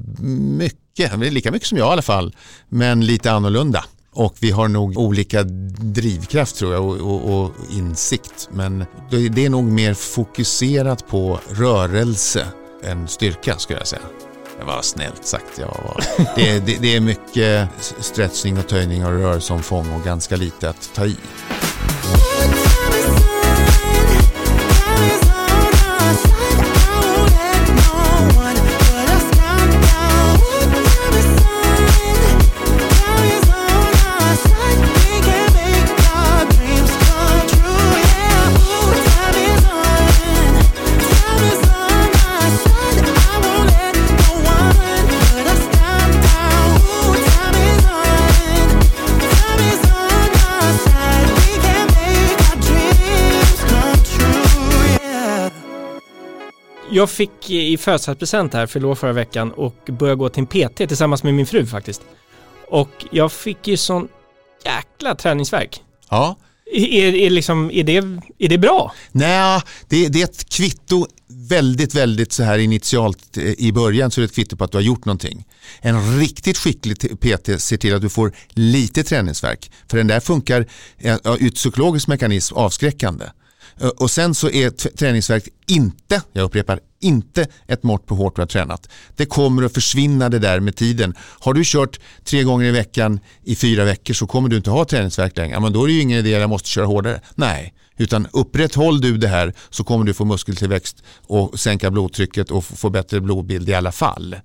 mycket, 0.58 1.18
lika 1.32 1.50
mycket 1.50 1.68
som 1.68 1.78
jag 1.78 1.88
i 1.88 1.92
alla 1.92 2.02
fall, 2.02 2.34
men 2.68 3.06
lite 3.06 3.32
annorlunda. 3.32 3.84
Och 4.12 4.36
vi 4.40 4.50
har 4.50 4.68
nog 4.68 4.98
olika 4.98 5.42
drivkraft 5.42 6.56
tror 6.56 6.74
jag 6.74 6.84
och, 6.84 6.96
och, 6.96 7.42
och, 7.42 7.52
insikt. 7.70 8.48
Men 8.52 8.84
det 9.10 9.46
är 9.46 9.50
nog 9.50 9.64
mer 9.64 9.94
fokuserat 9.94 11.08
på 11.08 11.40
rörelse 11.50 12.46
än 12.84 13.08
styrka 13.08 13.58
skulle 13.58 13.78
jag 13.78 13.88
säga. 13.88 14.02
Det 14.58 14.64
var 14.64 14.82
snällt 14.82 15.26
sagt. 15.26 15.58
Jag 15.58 15.66
var, 15.66 16.04
det, 16.36 16.66
det, 16.66 16.78
det 16.80 16.96
är 16.96 17.00
mycket 17.00 17.68
stretching 18.00 18.58
och 18.58 18.68
töjning 18.68 19.04
och 19.06 19.12
rörelseomfång 19.12 19.92
och 19.94 20.04
ganska 20.04 20.36
lite 20.36 20.68
att 20.70 20.90
ta 20.94 21.06
i. 21.06 21.16
Jag 56.90 57.10
fick 57.10 57.50
i 57.50 57.76
födelsedagspresent 57.76 58.54
här, 58.54 58.66
förlorade 58.66 59.00
förra 59.00 59.12
veckan 59.12 59.52
och 59.52 59.74
började 59.86 60.18
gå 60.18 60.28
till 60.28 60.40
en 60.40 60.46
PT 60.46 60.76
tillsammans 60.76 61.22
med 61.22 61.34
min 61.34 61.46
fru 61.46 61.66
faktiskt. 61.66 62.02
Och 62.68 63.06
jag 63.10 63.32
fick 63.32 63.68
ju 63.68 63.76
sån 63.76 64.08
jäkla 64.64 65.14
träningsverk. 65.14 65.82
Ja. 66.10 66.36
Är, 66.72 67.14
är, 67.14 67.30
liksom, 67.30 67.70
är, 67.70 67.84
det, 67.84 67.96
är 68.38 68.48
det 68.48 68.58
bra? 68.58 68.94
Nej, 69.12 69.62
det, 69.88 70.08
det 70.08 70.20
är 70.20 70.24
ett 70.24 70.50
kvitto 70.50 71.06
väldigt, 71.28 71.94
väldigt 71.94 72.32
så 72.32 72.42
här 72.42 72.58
initialt 72.58 73.36
eh, 73.36 73.44
i 73.44 73.72
början 73.72 74.10
så 74.10 74.20
är 74.20 74.22
det 74.22 74.26
ett 74.26 74.34
kvitto 74.34 74.56
på 74.56 74.64
att 74.64 74.72
du 74.72 74.78
har 74.78 74.82
gjort 74.82 75.04
någonting. 75.04 75.46
En 75.80 76.18
riktigt 76.18 76.58
skicklig 76.58 77.20
PT 77.20 77.62
ser 77.62 77.76
till 77.76 77.94
att 77.94 78.02
du 78.02 78.08
får 78.08 78.32
lite 78.48 79.04
träningsverk. 79.04 79.70
För 79.88 79.96
den 79.96 80.06
där 80.06 80.20
funkar 80.20 80.66
ur 81.38 81.50
psykologisk 81.50 82.08
mekanism 82.08 82.54
avskräckande. 82.54 83.24
Eh, 83.80 83.88
och 83.88 84.10
sen 84.10 84.34
så 84.34 84.50
är 84.50 84.70
träningsverk 84.70 85.48
inte, 85.66 86.22
jag 86.32 86.42
upprepar, 86.42 86.80
inte 87.00 87.46
ett 87.66 87.82
mått 87.82 88.06
på 88.06 88.14
hårt 88.14 88.36
du 88.36 88.42
har 88.42 88.46
tränat. 88.46 88.88
Det 89.16 89.26
kommer 89.26 89.62
att 89.62 89.74
försvinna 89.74 90.28
det 90.28 90.38
där 90.38 90.60
med 90.60 90.76
tiden. 90.76 91.14
Har 91.18 91.54
du 91.54 91.62
kört 91.64 92.00
tre 92.24 92.42
gånger 92.42 92.66
i 92.66 92.70
veckan 92.70 93.20
i 93.44 93.56
fyra 93.56 93.84
veckor 93.84 94.14
så 94.14 94.26
kommer 94.26 94.48
du 94.48 94.56
inte 94.56 94.70
ha 94.70 94.84
träningsverk 94.84 95.36
längre. 95.36 95.60
Men 95.60 95.72
då 95.72 95.84
är 95.84 95.86
det 95.86 95.92
ju 95.92 96.00
ingen 96.00 96.18
idé 96.18 96.34
att 96.34 96.40
jag 96.40 96.50
måste 96.50 96.68
köra 96.68 96.86
hårdare. 96.86 97.20
Nej, 97.34 97.74
utan 97.96 98.26
upprätthåll 98.32 99.00
du 99.00 99.16
det 99.16 99.28
här 99.28 99.54
så 99.70 99.84
kommer 99.84 100.04
du 100.04 100.14
få 100.14 100.24
muskeltillväxt 100.24 101.02
och 101.26 101.60
sänka 101.60 101.90
blodtrycket 101.90 102.50
och 102.50 102.64
få 102.64 102.90
bättre 102.90 103.20
blodbild 103.20 103.68
i 103.68 103.74
alla 103.74 103.92
fall. 103.92 104.36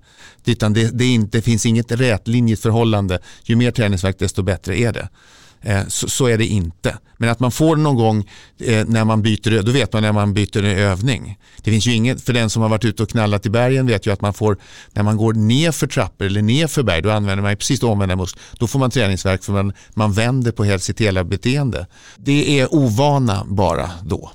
Utan 0.44 0.72
det, 0.72 0.98
det, 0.98 1.04
inte, 1.04 1.38
det 1.38 1.42
finns 1.42 1.66
inget 1.66 1.92
rätlinjigt 1.92 2.62
förhållande. 2.62 3.18
Ju 3.42 3.56
mer 3.56 3.70
träningsverk 3.70 4.18
desto 4.18 4.42
bättre 4.42 4.78
är 4.78 4.92
det. 4.92 5.08
Eh, 5.64 5.86
så, 5.88 6.08
så, 6.08 6.26
är 6.26 6.38
det 6.38 6.46
inte. 6.46 6.98
Men 7.18 7.30
att 7.30 7.40
man 7.40 7.50
får 7.50 7.76
någon 7.76 7.96
gång 7.96 8.30
eh, 8.60 8.84
när 8.86 9.04
man 9.04 9.22
byter, 9.22 9.62
då 9.62 9.72
vet 9.72 9.92
man 9.92 10.02
när 10.02 10.12
man 10.12 10.34
byter 10.34 10.64
övning. 10.64 11.38
Det 11.62 11.70
finns 11.70 11.86
ju 11.86 11.94
inget, 11.94 12.22
för 12.22 12.32
den 12.32 12.50
som 12.50 12.62
har 12.62 12.68
varit 12.68 12.84
ute 12.84 13.02
och 13.02 13.08
knallat 13.08 13.46
i 13.46 13.50
bergen 13.50 13.86
vet 13.86 14.06
ju 14.06 14.12
att 14.12 14.20
man 14.20 14.34
får, 14.34 14.58
när 14.92 15.02
man 15.02 15.16
går 15.16 15.32
ner 15.32 15.72
för 15.72 15.86
trappor 15.86 16.26
eller 16.26 16.42
ner 16.42 16.66
för 16.66 16.82
berg, 16.82 17.02
då 17.02 17.10
använder 17.10 17.42
man 17.42 17.56
precis 17.56 17.82
omvända 17.82 18.16
muskler. 18.16 18.42
Då 18.58 18.66
får 18.66 18.78
man 18.78 18.90
träningsverk 18.90 19.44
för 19.44 19.52
man, 19.52 19.72
man 19.94 20.12
vänder 20.12 20.52
på 20.52 20.64
helt 20.64 20.82
sitt 20.82 21.00
hela 21.00 21.24
beteende. 21.24 21.86
Det 22.16 22.60
är 22.60 22.74
ovana 22.74 23.44
bara 23.48 23.90
då. 24.02 24.30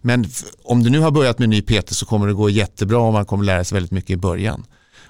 Men 0.00 0.26
om 0.64 0.82
du 0.82 0.90
nu 0.90 0.98
har 0.98 1.10
börjat 1.10 1.38
med 1.38 1.48
ny 1.48 1.62
PT 1.62 1.94
så 1.94 2.06
kommer 2.06 2.26
det 2.26 2.32
gå 2.32 2.50
jättebra 2.50 2.98
och 2.98 3.12
man 3.12 3.26
kommer 3.26 3.44
lära 3.44 3.64
sig 3.64 3.76
väldigt 3.76 3.92
mycket 3.92 4.10
i 4.10 4.16
början. 4.16 4.64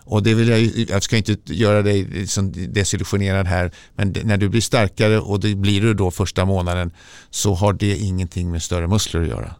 Och 0.04 0.22
det 0.22 0.34
vill 0.34 0.48
jag, 0.48 0.60
jag 0.88 1.02
ska 1.02 1.16
inte 1.16 1.36
göra 1.44 1.82
dig 1.82 2.04
liksom 2.04 2.52
desillusionerad 2.72 3.46
här, 3.46 3.72
men 3.94 4.14
när 4.24 4.36
du 4.36 4.48
blir 4.48 4.60
starkare 4.60 5.18
och 5.18 5.40
det 5.40 5.54
blir 5.54 5.80
du 5.80 5.94
då 5.94 6.10
första 6.10 6.44
månaden 6.44 6.90
så 7.30 7.54
har 7.54 7.72
det 7.72 7.96
ingenting 7.96 8.50
med 8.50 8.62
större 8.62 8.88
muskler 8.88 9.20
att 9.20 9.28
göra. 9.28 9.54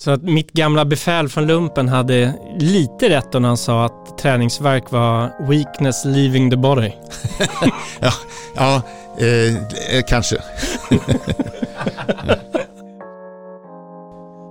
Så 0.00 0.10
att 0.10 0.22
mitt 0.22 0.52
gamla 0.52 0.84
befäl 0.84 1.28
från 1.28 1.46
lumpen 1.46 1.88
hade 1.88 2.34
lite 2.58 3.08
rätt 3.08 3.32
när 3.32 3.40
han 3.40 3.56
sa 3.56 3.84
att 3.84 4.18
träningsverk 4.18 4.90
var 4.90 5.48
weakness 5.48 6.04
leaving 6.04 6.50
the 6.50 6.56
body. 6.56 6.92
ja, 8.00 8.12
ja 8.56 8.82
eh, 9.18 10.02
kanske. 10.08 10.36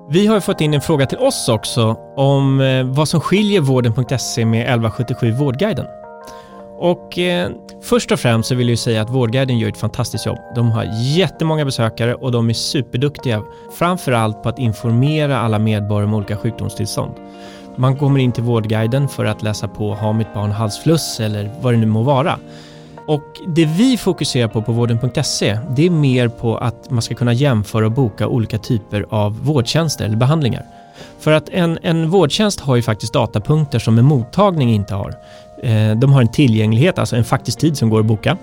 Vi 0.10 0.28
har 0.28 0.40
fått 0.40 0.62
in 0.62 0.74
en 0.74 0.82
fråga 0.82 1.06
till 1.06 1.18
oss 1.18 1.50
också 1.50 1.98
om 2.16 2.62
eh, 2.62 2.84
vad 2.84 3.08
som 3.08 3.20
skiljer 3.20 3.62
vården.se 3.62 4.46
med 4.46 4.62
1177 4.62 5.32
Vårdguiden. 5.32 5.86
Och 6.78 7.20
eh, 7.20 7.50
först 7.84 8.12
och 8.12 8.20
främst 8.20 8.50
så 8.50 8.56
vill 8.56 8.70
jag 8.70 8.80
säga 8.80 9.02
att 9.02 9.10
Vårdguiden 9.10 9.58
gör 9.58 9.70
ett 9.70 9.78
fantastiskt 9.78 10.26
jobb. 10.26 10.38
De 10.56 10.72
har 10.72 10.86
jättemånga 11.18 11.66
besökare 11.66 12.16
och 12.16 12.32
de 12.32 12.50
är 12.50 12.54
superduktiga, 12.54 13.44
framför 13.78 14.12
allt 14.12 14.44
på 14.44 14.50
att 14.50 14.60
informera 14.60 15.40
alla 15.40 15.60
medborgare 15.60 16.06
om 16.06 16.14
olika 16.14 16.38
sjukdomstillstånd. 16.38 17.14
Man 17.76 17.96
kommer 17.96 18.20
in 18.20 18.32
till 18.32 18.44
Vårdguiden 18.44 19.08
för 19.08 19.26
att 19.26 19.44
läsa 19.44 19.68
på 19.68 19.94
Har 19.94 20.14
mitt 20.14 20.34
barn 20.34 20.52
halsfluss 20.52 21.20
eller 21.20 21.52
vad 21.62 21.74
det 21.74 21.78
nu 21.78 21.86
må 21.86 22.04
vara. 22.04 22.40
Och 23.08 23.42
det 23.48 23.66
vi 23.66 23.98
fokuserar 23.98 24.48
på 24.48 24.62
på 24.62 24.72
vården.se, 24.72 25.60
det 25.76 25.86
är 25.86 25.90
mer 25.90 26.28
på 26.28 26.58
att 26.58 26.90
man 26.90 27.02
ska 27.02 27.16
kunna 27.16 27.34
jämföra 27.34 27.86
och 27.86 27.92
boka 27.92 28.28
olika 28.28 28.58
typer 28.58 29.06
av 29.10 29.46
vårdtjänster 29.46 30.06
eller 30.06 30.18
behandlingar. 30.18 30.66
För 31.20 31.32
att 31.32 31.50
en, 31.50 31.80
en 31.82 32.10
vårdtjänst 32.10 32.60
har 32.60 32.76
ju 32.76 32.82
faktiskt 32.82 33.14
datapunkter 33.14 33.80
som 33.80 34.00
en 34.00 34.06
mottagning 34.06 34.74
inte 34.74 34.94
har. 34.94 35.14
Eh, 35.64 35.96
de 35.96 36.14
har 36.14 36.22
en 36.22 36.32
tillgänglighet, 36.32 37.00
alltså 37.00 37.16
en 37.16 37.24
faktisk 37.24 37.60
tid 37.60 37.78
som 37.78 37.90
går 37.90 38.00
att 38.00 38.06
boka. 38.06 38.38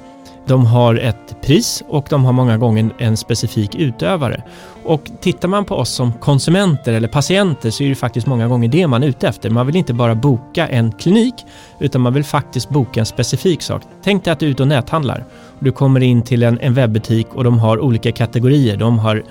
De 0.46 0.66
har 0.66 0.94
ett 0.94 1.36
pris 1.42 1.82
och 1.88 2.06
de 2.10 2.24
har 2.24 2.32
många 2.32 2.58
gånger 2.58 2.90
en 2.98 3.16
specifik 3.16 3.74
utövare. 3.74 4.42
Och 4.84 5.10
tittar 5.20 5.48
man 5.48 5.64
på 5.64 5.74
oss 5.74 5.90
som 5.90 6.12
konsumenter 6.12 6.92
eller 6.92 7.08
patienter 7.08 7.70
så 7.70 7.84
är 7.84 7.88
det 7.88 7.94
faktiskt 7.94 8.26
många 8.26 8.48
gånger 8.48 8.68
det 8.68 8.86
man 8.86 9.02
är 9.02 9.06
ute 9.06 9.28
efter. 9.28 9.50
Man 9.50 9.66
vill 9.66 9.76
inte 9.76 9.94
bara 9.94 10.14
boka 10.14 10.68
en 10.68 10.92
klinik 10.92 11.34
utan 11.78 12.00
man 12.00 12.14
vill 12.14 12.24
faktiskt 12.24 12.68
boka 12.68 13.00
en 13.00 13.06
specifik 13.06 13.62
sak. 13.62 13.82
Tänk 14.02 14.24
dig 14.24 14.32
att 14.32 14.40
du 14.40 14.46
är 14.46 14.50
ute 14.50 14.62
och 14.62 14.68
näthandlar. 14.68 15.24
Du 15.58 15.72
kommer 15.72 16.02
in 16.02 16.22
till 16.22 16.42
en, 16.42 16.60
en 16.60 16.74
webbutik 16.74 17.26
och 17.34 17.44
de 17.44 17.58
har 17.58 17.80
olika 17.80 18.12
kategorier. 18.12 18.76
De 18.76 18.98
har 18.98 19.22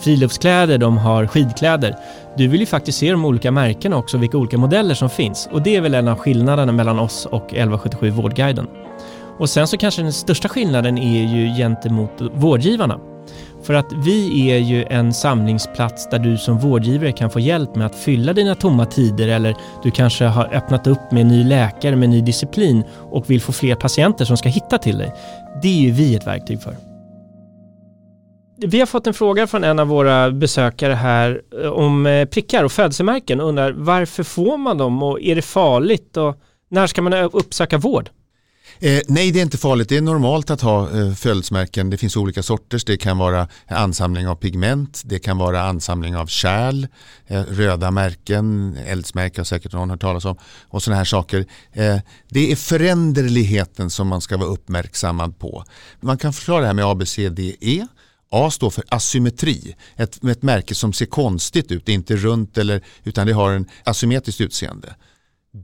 friluftskläder, 0.00 0.78
de 0.78 0.98
har 0.98 1.26
skidkläder. 1.26 1.96
Du 2.36 2.48
vill 2.48 2.60
ju 2.60 2.66
faktiskt 2.66 2.98
se 2.98 3.10
de 3.10 3.24
olika 3.24 3.50
märkena 3.50 3.96
också, 3.96 4.18
vilka 4.18 4.38
olika 4.38 4.58
modeller 4.58 4.94
som 4.94 5.10
finns. 5.10 5.48
Och 5.52 5.62
det 5.62 5.76
är 5.76 5.80
väl 5.80 5.94
en 5.94 6.08
av 6.08 6.18
skillnaderna 6.18 6.72
mellan 6.72 6.98
oss 6.98 7.26
och 7.26 7.44
1177 7.44 8.10
Vårdguiden. 8.10 8.66
Och 9.38 9.50
sen 9.50 9.66
så 9.66 9.76
kanske 9.76 10.02
den 10.02 10.12
största 10.12 10.48
skillnaden 10.48 10.98
är 10.98 11.34
ju 11.34 11.54
gentemot 11.56 12.12
vårdgivarna. 12.20 13.00
För 13.62 13.74
att 13.74 13.92
vi 13.92 14.50
är 14.50 14.58
ju 14.58 14.84
en 14.84 15.14
samlingsplats 15.14 16.08
där 16.10 16.18
du 16.18 16.38
som 16.38 16.58
vårdgivare 16.58 17.12
kan 17.12 17.30
få 17.30 17.40
hjälp 17.40 17.76
med 17.76 17.86
att 17.86 17.94
fylla 17.94 18.32
dina 18.32 18.54
tomma 18.54 18.86
tider 18.86 19.28
eller 19.28 19.56
du 19.82 19.90
kanske 19.90 20.24
har 20.24 20.54
öppnat 20.54 20.86
upp 20.86 21.10
med 21.10 21.20
en 21.20 21.28
ny 21.28 21.44
läkare 21.44 21.96
med 21.96 22.08
ny 22.08 22.20
disciplin 22.20 22.84
och 23.10 23.30
vill 23.30 23.40
få 23.40 23.52
fler 23.52 23.74
patienter 23.74 24.24
som 24.24 24.36
ska 24.36 24.48
hitta 24.48 24.78
till 24.78 24.98
dig. 24.98 25.12
Det 25.62 25.68
är 25.68 25.80
ju 25.80 25.90
vi 25.90 26.16
ett 26.16 26.26
verktyg 26.26 26.62
för. 26.62 26.76
Vi 28.56 28.78
har 28.78 28.86
fått 28.86 29.06
en 29.06 29.14
fråga 29.14 29.46
från 29.46 29.64
en 29.64 29.78
av 29.78 29.86
våra 29.86 30.30
besökare 30.30 30.92
här 30.92 31.42
eh, 31.62 31.70
om 31.70 32.06
eh, 32.06 32.24
prickar 32.24 32.64
och 32.64 32.72
födelsemärken 32.72 33.40
och 33.40 33.48
undrar 33.48 33.72
varför 33.72 34.22
får 34.22 34.56
man 34.56 34.78
dem 34.78 35.02
och 35.02 35.20
är 35.20 35.34
det 35.34 35.42
farligt 35.42 36.16
och 36.16 36.36
när 36.70 36.86
ska 36.86 37.02
man 37.02 37.12
uppsöka 37.12 37.78
vård? 37.78 38.10
Eh, 38.80 39.00
nej, 39.08 39.32
det 39.32 39.38
är 39.38 39.42
inte 39.42 39.58
farligt. 39.58 39.88
Det 39.88 39.96
är 39.96 40.00
normalt 40.00 40.50
att 40.50 40.60
ha 40.60 40.90
eh, 40.90 41.14
födelsemärken. 41.14 41.90
Det 41.90 41.96
finns 41.96 42.16
olika 42.16 42.42
sorters. 42.42 42.84
Det 42.84 42.96
kan 42.96 43.18
vara 43.18 43.48
ansamling 43.66 44.28
av 44.28 44.34
pigment, 44.34 45.02
det 45.04 45.18
kan 45.18 45.38
vara 45.38 45.62
ansamling 45.62 46.16
av 46.16 46.26
kärl, 46.26 46.86
eh, 47.26 47.42
röda 47.42 47.90
märken, 47.90 48.76
eldsmärken 48.86 49.40
har 49.40 49.44
säkert 49.44 49.72
någon 49.72 49.90
hört 49.90 50.00
talas 50.00 50.24
om 50.24 50.36
och 50.68 50.82
sådana 50.82 50.96
här 50.96 51.04
saker. 51.04 51.46
Eh, 51.72 51.98
det 52.28 52.52
är 52.52 52.56
föränderligheten 52.56 53.90
som 53.90 54.08
man 54.08 54.20
ska 54.20 54.36
vara 54.36 54.48
uppmärksammad 54.48 55.38
på. 55.38 55.64
Man 56.00 56.18
kan 56.18 56.32
förklara 56.32 56.60
det 56.60 56.66
här 56.66 56.74
med 56.74 56.84
ABCDE. 56.84 57.86
A 58.30 58.50
står 58.50 58.70
för 58.70 58.84
asymmetri, 58.88 59.76
ett, 59.96 60.24
ett 60.24 60.42
märke 60.42 60.74
som 60.74 60.92
ser 60.92 61.06
konstigt 61.06 61.72
ut, 61.72 61.88
inte 61.88 62.16
runt 62.16 62.58
eller, 62.58 62.84
utan 63.04 63.26
det 63.26 63.32
har 63.32 63.52
en 63.52 63.66
asymmetriskt 63.84 64.40
utseende. 64.40 64.94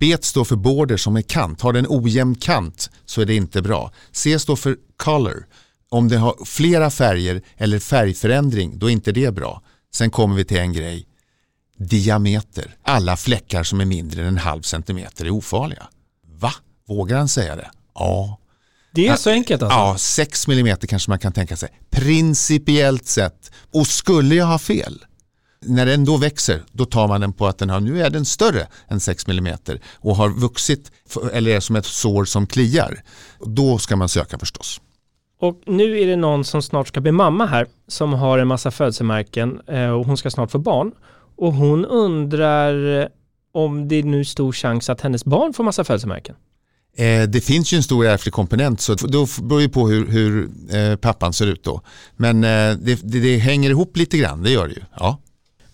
B 0.01 0.17
står 0.21 0.45
för 0.45 0.57
border 0.57 0.97
som 0.97 1.17
är 1.17 1.23
kant. 1.23 1.61
Har 1.61 1.73
den 1.73 1.87
ojämn 1.89 2.35
kant 2.35 2.91
så 3.05 3.21
är 3.21 3.27
det 3.27 3.35
inte 3.35 3.63
bra. 3.63 3.93
C 4.13 4.39
står 4.39 4.57
för 4.57 4.77
color. 4.97 5.47
Om 5.89 6.09
det 6.09 6.17
har 6.17 6.45
flera 6.45 6.91
färger 6.91 7.43
eller 7.57 7.79
färgförändring 7.79 8.79
då 8.79 8.87
är 8.87 8.91
inte 8.91 9.13
det 9.13 9.35
bra. 9.35 9.63
Sen 9.95 10.11
kommer 10.11 10.37
vi 10.37 10.45
till 10.45 10.59
en 10.59 10.73
grej. 10.73 11.07
Diameter. 11.79 12.77
Alla 12.83 13.17
fläckar 13.17 13.63
som 13.63 13.81
är 13.81 13.85
mindre 13.85 14.23
än 14.23 14.29
en 14.29 14.39
halv 14.39 14.63
centimeter 14.63 15.25
är 15.25 15.31
ofarliga. 15.31 15.87
Va? 16.41 16.53
Vågar 16.89 17.19
han 17.19 17.29
säga 17.29 17.57
det? 17.57 17.71
Ja. 17.95 18.39
Det 18.95 19.09
är 19.09 19.17
så 19.17 19.31
enkelt 19.31 19.63
alltså? 19.63 19.79
Ja, 19.79 19.99
6 19.99 20.49
millimeter 20.49 20.87
kanske 20.87 21.11
man 21.11 21.19
kan 21.19 21.33
tänka 21.33 21.57
sig. 21.57 21.69
Principiellt 21.91 23.07
sett. 23.07 23.51
Och 23.73 23.87
skulle 23.87 24.35
jag 24.35 24.47
ha 24.47 24.59
fel 24.59 25.05
när 25.67 25.87
den 25.87 26.05
då 26.05 26.17
växer, 26.17 26.63
då 26.73 26.85
tar 26.85 27.09
man 27.09 27.21
den 27.21 27.33
på 27.33 27.47
att 27.47 27.59
den 27.59 27.71
har, 27.71 27.81
nu 27.81 28.03
är 28.03 28.11
den 28.11 28.25
större 28.25 28.67
än 28.89 29.01
6 29.01 29.29
mm 29.29 29.57
och 29.93 30.17
har 30.17 30.29
vuxit 30.29 30.93
eller 31.33 31.51
är 31.51 31.61
som 31.61 31.77
ett 31.77 31.87
sår 31.87 32.25
som 32.25 32.47
kliar. 32.47 33.03
Då 33.47 33.79
ska 33.79 33.97
man 33.97 34.09
söka 34.09 34.39
förstås. 34.39 34.81
Och 35.41 35.63
nu 35.67 36.01
är 36.01 36.07
det 36.07 36.17
någon 36.17 36.45
som 36.45 36.63
snart 36.63 36.89
ska 36.89 37.01
bli 37.01 37.13
mamma 37.13 37.47
här 37.47 37.67
som 37.89 38.13
har 38.13 38.39
en 38.39 38.49
massa 38.49 38.71
födelsemärken 38.71 39.61
eh, 39.67 39.91
och 39.91 40.07
hon 40.07 40.17
ska 40.17 40.31
snart 40.31 40.51
få 40.51 40.59
barn. 40.59 40.93
Och 41.37 41.53
hon 41.53 41.85
undrar 41.85 43.09
om 43.53 43.89
det 43.89 43.97
är 43.97 44.03
nu 44.03 44.25
stor 44.25 44.53
chans 44.53 44.91
att 44.91 45.01
hennes 45.01 45.25
barn 45.25 45.53
får 45.53 45.65
massa 45.65 45.85
födelsemärken. 45.85 46.37
Eh, 46.97 47.23
det 47.23 47.41
finns 47.41 47.73
ju 47.73 47.77
en 47.77 47.83
stor 47.83 48.07
ärftlig 48.07 48.33
komponent 48.33 48.81
så 48.81 48.95
då 48.95 49.27
beror 49.43 49.61
det 49.61 49.69
på 49.69 49.89
hur, 49.89 50.07
hur 50.07 50.49
eh, 50.71 50.97
pappan 50.97 51.33
ser 51.33 51.47
ut 51.47 51.65
då. 51.65 51.81
Men 52.17 52.41
det, 52.41 52.79
det, 53.03 53.21
det, 53.21 53.37
hänger 53.37 53.71
ihop 53.71 53.97
lite 53.97 54.19
grann, 54.19 54.43
det 54.43 54.51
gör 54.51 54.69
det 54.69 54.75
ju. 54.75 54.83
Ja. 54.97 55.19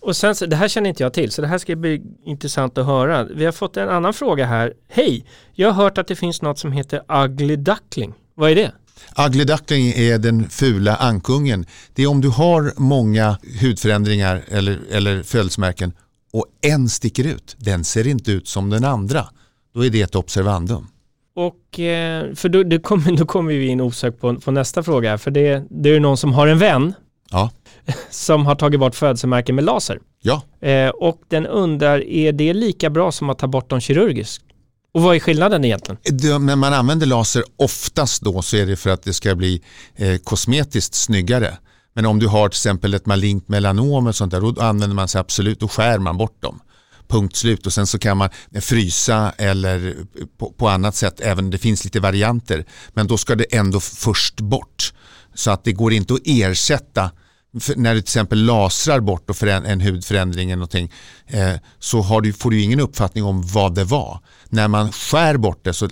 Och 0.01 0.15
sen, 0.15 0.35
det 0.47 0.55
här 0.55 0.67
känner 0.67 0.89
inte 0.89 1.03
jag 1.03 1.13
till, 1.13 1.31
så 1.31 1.41
det 1.41 1.47
här 1.47 1.57
ska 1.57 1.75
bli 1.75 2.01
intressant 2.25 2.77
att 2.77 2.85
höra. 2.85 3.23
Vi 3.23 3.45
har 3.45 3.51
fått 3.51 3.77
en 3.77 3.89
annan 3.89 4.13
fråga 4.13 4.45
här. 4.45 4.73
Hej, 4.89 5.25
jag 5.53 5.71
har 5.71 5.83
hört 5.83 5.97
att 5.97 6.07
det 6.07 6.15
finns 6.15 6.41
något 6.41 6.59
som 6.59 6.71
heter 6.71 7.23
ugly 7.23 7.55
duckling. 7.55 8.13
Vad 8.35 8.51
är 8.51 8.55
det? 8.55 8.71
Ugly 9.27 9.43
duckling 9.43 9.87
är 9.87 10.17
den 10.17 10.49
fula 10.49 10.95
ankungen. 10.95 11.65
Det 11.93 12.03
är 12.03 12.07
om 12.07 12.21
du 12.21 12.29
har 12.29 12.73
många 12.77 13.37
hudförändringar 13.61 14.43
eller, 14.47 14.79
eller 14.91 15.23
födelsemärken 15.23 15.93
och 16.33 16.45
en 16.61 16.89
sticker 16.89 17.27
ut. 17.27 17.55
Den 17.57 17.83
ser 17.83 18.07
inte 18.07 18.31
ut 18.31 18.47
som 18.47 18.69
den 18.69 18.83
andra. 18.83 19.25
Då 19.73 19.85
är 19.85 19.89
det 19.89 20.01
ett 20.01 20.15
observandum. 20.15 20.87
Och 21.35 21.79
eh, 21.79 22.33
för 22.33 22.49
då, 22.49 22.63
då, 22.63 22.79
kommer, 22.79 23.17
då 23.17 23.25
kommer 23.25 23.53
vi 23.53 23.67
in 23.67 23.81
osökt 23.81 24.21
på, 24.21 24.35
på 24.35 24.51
nästa 24.51 24.83
fråga. 24.83 25.17
För 25.17 25.31
det, 25.31 25.63
det 25.69 25.89
är 25.89 25.99
någon 25.99 26.17
som 26.17 26.33
har 26.33 26.47
en 26.47 26.59
vän 26.59 26.93
ja. 27.31 27.49
som 28.09 28.45
har 28.45 28.55
tagit 28.55 28.79
bort 28.79 28.95
födelsemärken 28.95 29.55
med 29.55 29.63
laser. 29.63 29.99
Ja. 30.21 30.41
Eh, 30.67 30.89
och 30.89 31.21
den 31.27 31.47
undrar, 31.47 32.03
är 32.09 32.31
det 32.31 32.53
lika 32.53 32.89
bra 32.89 33.11
som 33.11 33.29
att 33.29 33.39
ta 33.39 33.47
bort 33.47 33.69
dem 33.69 33.79
kirurgiskt? 33.79 34.43
Och 34.93 35.01
vad 35.01 35.15
är 35.15 35.19
skillnaden 35.19 35.65
egentligen? 35.65 35.97
Det, 36.03 36.37
när 36.39 36.55
man 36.55 36.73
använder 36.73 37.05
laser 37.05 37.43
oftast 37.57 38.21
då 38.21 38.41
så 38.41 38.57
är 38.57 38.65
det 38.65 38.75
för 38.75 38.89
att 38.89 39.03
det 39.03 39.13
ska 39.13 39.35
bli 39.35 39.61
eh, 39.95 40.17
kosmetiskt 40.17 40.95
snyggare. 40.95 41.57
Men 41.93 42.05
om 42.05 42.19
du 42.19 42.27
har 42.27 42.49
till 42.49 42.55
exempel 42.55 42.93
ett 42.93 43.05
malignt 43.05 43.47
melanom 43.47 44.07
och 44.07 44.15
sånt 44.15 44.31
där, 44.31 44.41
då 44.41 44.61
använder 44.61 44.95
man 44.95 45.07
sig 45.07 45.19
absolut, 45.19 45.59
då 45.59 45.67
skär 45.67 45.99
man 45.99 46.17
bort 46.17 46.41
dem. 46.41 46.59
Punkt 47.07 47.35
slut 47.35 47.65
och 47.65 47.73
sen 47.73 47.87
så 47.87 47.99
kan 47.99 48.17
man 48.17 48.29
frysa 48.61 49.33
eller 49.37 49.95
på, 50.37 50.51
på 50.51 50.69
annat 50.69 50.95
sätt, 50.95 51.21
även 51.21 51.49
det 51.49 51.57
finns 51.57 51.83
lite 51.83 51.99
varianter. 51.99 52.65
Men 52.93 53.07
då 53.07 53.17
ska 53.17 53.35
det 53.35 53.55
ändå 53.55 53.79
först 53.79 54.41
bort. 54.41 54.93
Så 55.33 55.51
att 55.51 55.63
det 55.63 55.73
går 55.73 55.93
inte 55.93 56.13
att 56.13 56.19
ersätta 56.25 57.11
när 57.75 57.93
du 57.93 58.01
till 58.01 58.05
exempel 58.05 58.45
lasrar 58.45 58.99
bort 58.99 59.29
och 59.29 59.43
en 59.43 59.81
hudförändring 59.81 60.51
eller 60.51 60.57
någonting, 60.57 60.91
eh, 61.27 61.53
så 61.79 62.01
har 62.01 62.21
du, 62.21 62.33
får 62.33 62.51
du 62.51 62.61
ingen 62.61 62.79
uppfattning 62.79 63.23
om 63.23 63.41
vad 63.41 63.75
det 63.75 63.83
var. 63.83 64.19
När 64.49 64.67
man 64.67 64.91
skär 64.91 65.37
bort 65.37 65.59
det 65.63 65.73
så 65.73 65.89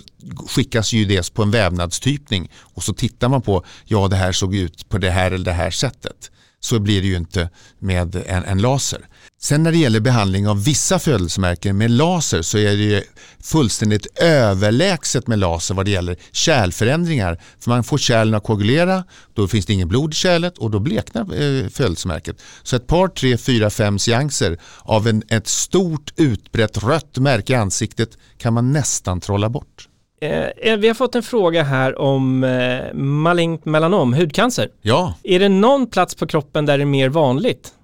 skickas 0.48 0.92
ju 0.92 1.04
det 1.04 1.34
på 1.34 1.42
en 1.42 1.50
vävnadstypning 1.50 2.50
och 2.58 2.82
så 2.82 2.94
tittar 2.94 3.28
man 3.28 3.42
på, 3.42 3.64
ja 3.84 4.08
det 4.08 4.16
här 4.16 4.32
såg 4.32 4.54
ut 4.54 4.88
på 4.88 4.98
det 4.98 5.10
här 5.10 5.30
eller 5.30 5.44
det 5.44 5.52
här 5.52 5.70
sättet. 5.70 6.30
Så 6.60 6.78
blir 6.78 7.00
det 7.00 7.08
ju 7.08 7.16
inte 7.16 7.50
med 7.78 8.16
en, 8.16 8.44
en 8.44 8.58
laser. 8.58 9.08
Sen 9.42 9.62
när 9.62 9.72
det 9.72 9.78
gäller 9.78 10.00
behandling 10.00 10.48
av 10.48 10.64
vissa 10.64 10.98
födelsemärken 10.98 11.78
med 11.78 11.90
laser 11.90 12.42
så 12.42 12.58
är 12.58 12.76
det 12.76 13.04
fullständigt 13.42 14.20
överlägset 14.20 15.26
med 15.26 15.38
laser 15.38 15.74
vad 15.74 15.84
det 15.84 15.90
gäller 15.90 16.16
kärlförändringar. 16.32 17.40
För 17.60 17.70
man 17.70 17.84
får 17.84 17.98
kärlen 17.98 18.34
att 18.34 18.44
koagulera, 18.44 19.04
då 19.34 19.48
finns 19.48 19.66
det 19.66 19.72
ingen 19.72 19.88
blod 19.88 20.12
i 20.12 20.14
kärlet 20.14 20.58
och 20.58 20.70
då 20.70 20.78
bleknar 20.78 21.20
eh, 21.20 21.68
födelsemärket. 21.68 22.42
Så 22.62 22.76
ett 22.76 22.86
par, 22.86 23.08
tre, 23.08 23.36
fyra, 23.36 23.70
fem 23.70 23.98
seanser 23.98 24.58
av 24.82 25.08
en, 25.08 25.22
ett 25.28 25.48
stort 25.48 26.12
utbrett 26.16 26.84
rött 26.84 27.18
märke 27.18 27.52
i 27.52 27.56
ansiktet 27.56 28.18
kan 28.38 28.54
man 28.54 28.72
nästan 28.72 29.20
trolla 29.20 29.48
bort. 29.48 29.88
Eh, 30.20 30.76
vi 30.76 30.88
har 30.88 30.94
fått 30.94 31.14
en 31.14 31.22
fråga 31.22 31.62
här 31.62 31.98
om 31.98 32.44
eh, 32.44 32.94
malignt 32.94 33.64
melanom, 33.64 34.14
hudcancer. 34.14 34.68
Ja. 34.82 35.14
Är 35.22 35.38
det 35.38 35.48
någon 35.48 35.86
plats 35.86 36.14
på 36.14 36.26
kroppen 36.26 36.66
där 36.66 36.78
det 36.78 36.84
är 36.84 36.86
mer 36.86 37.08
vanligt? 37.08 37.74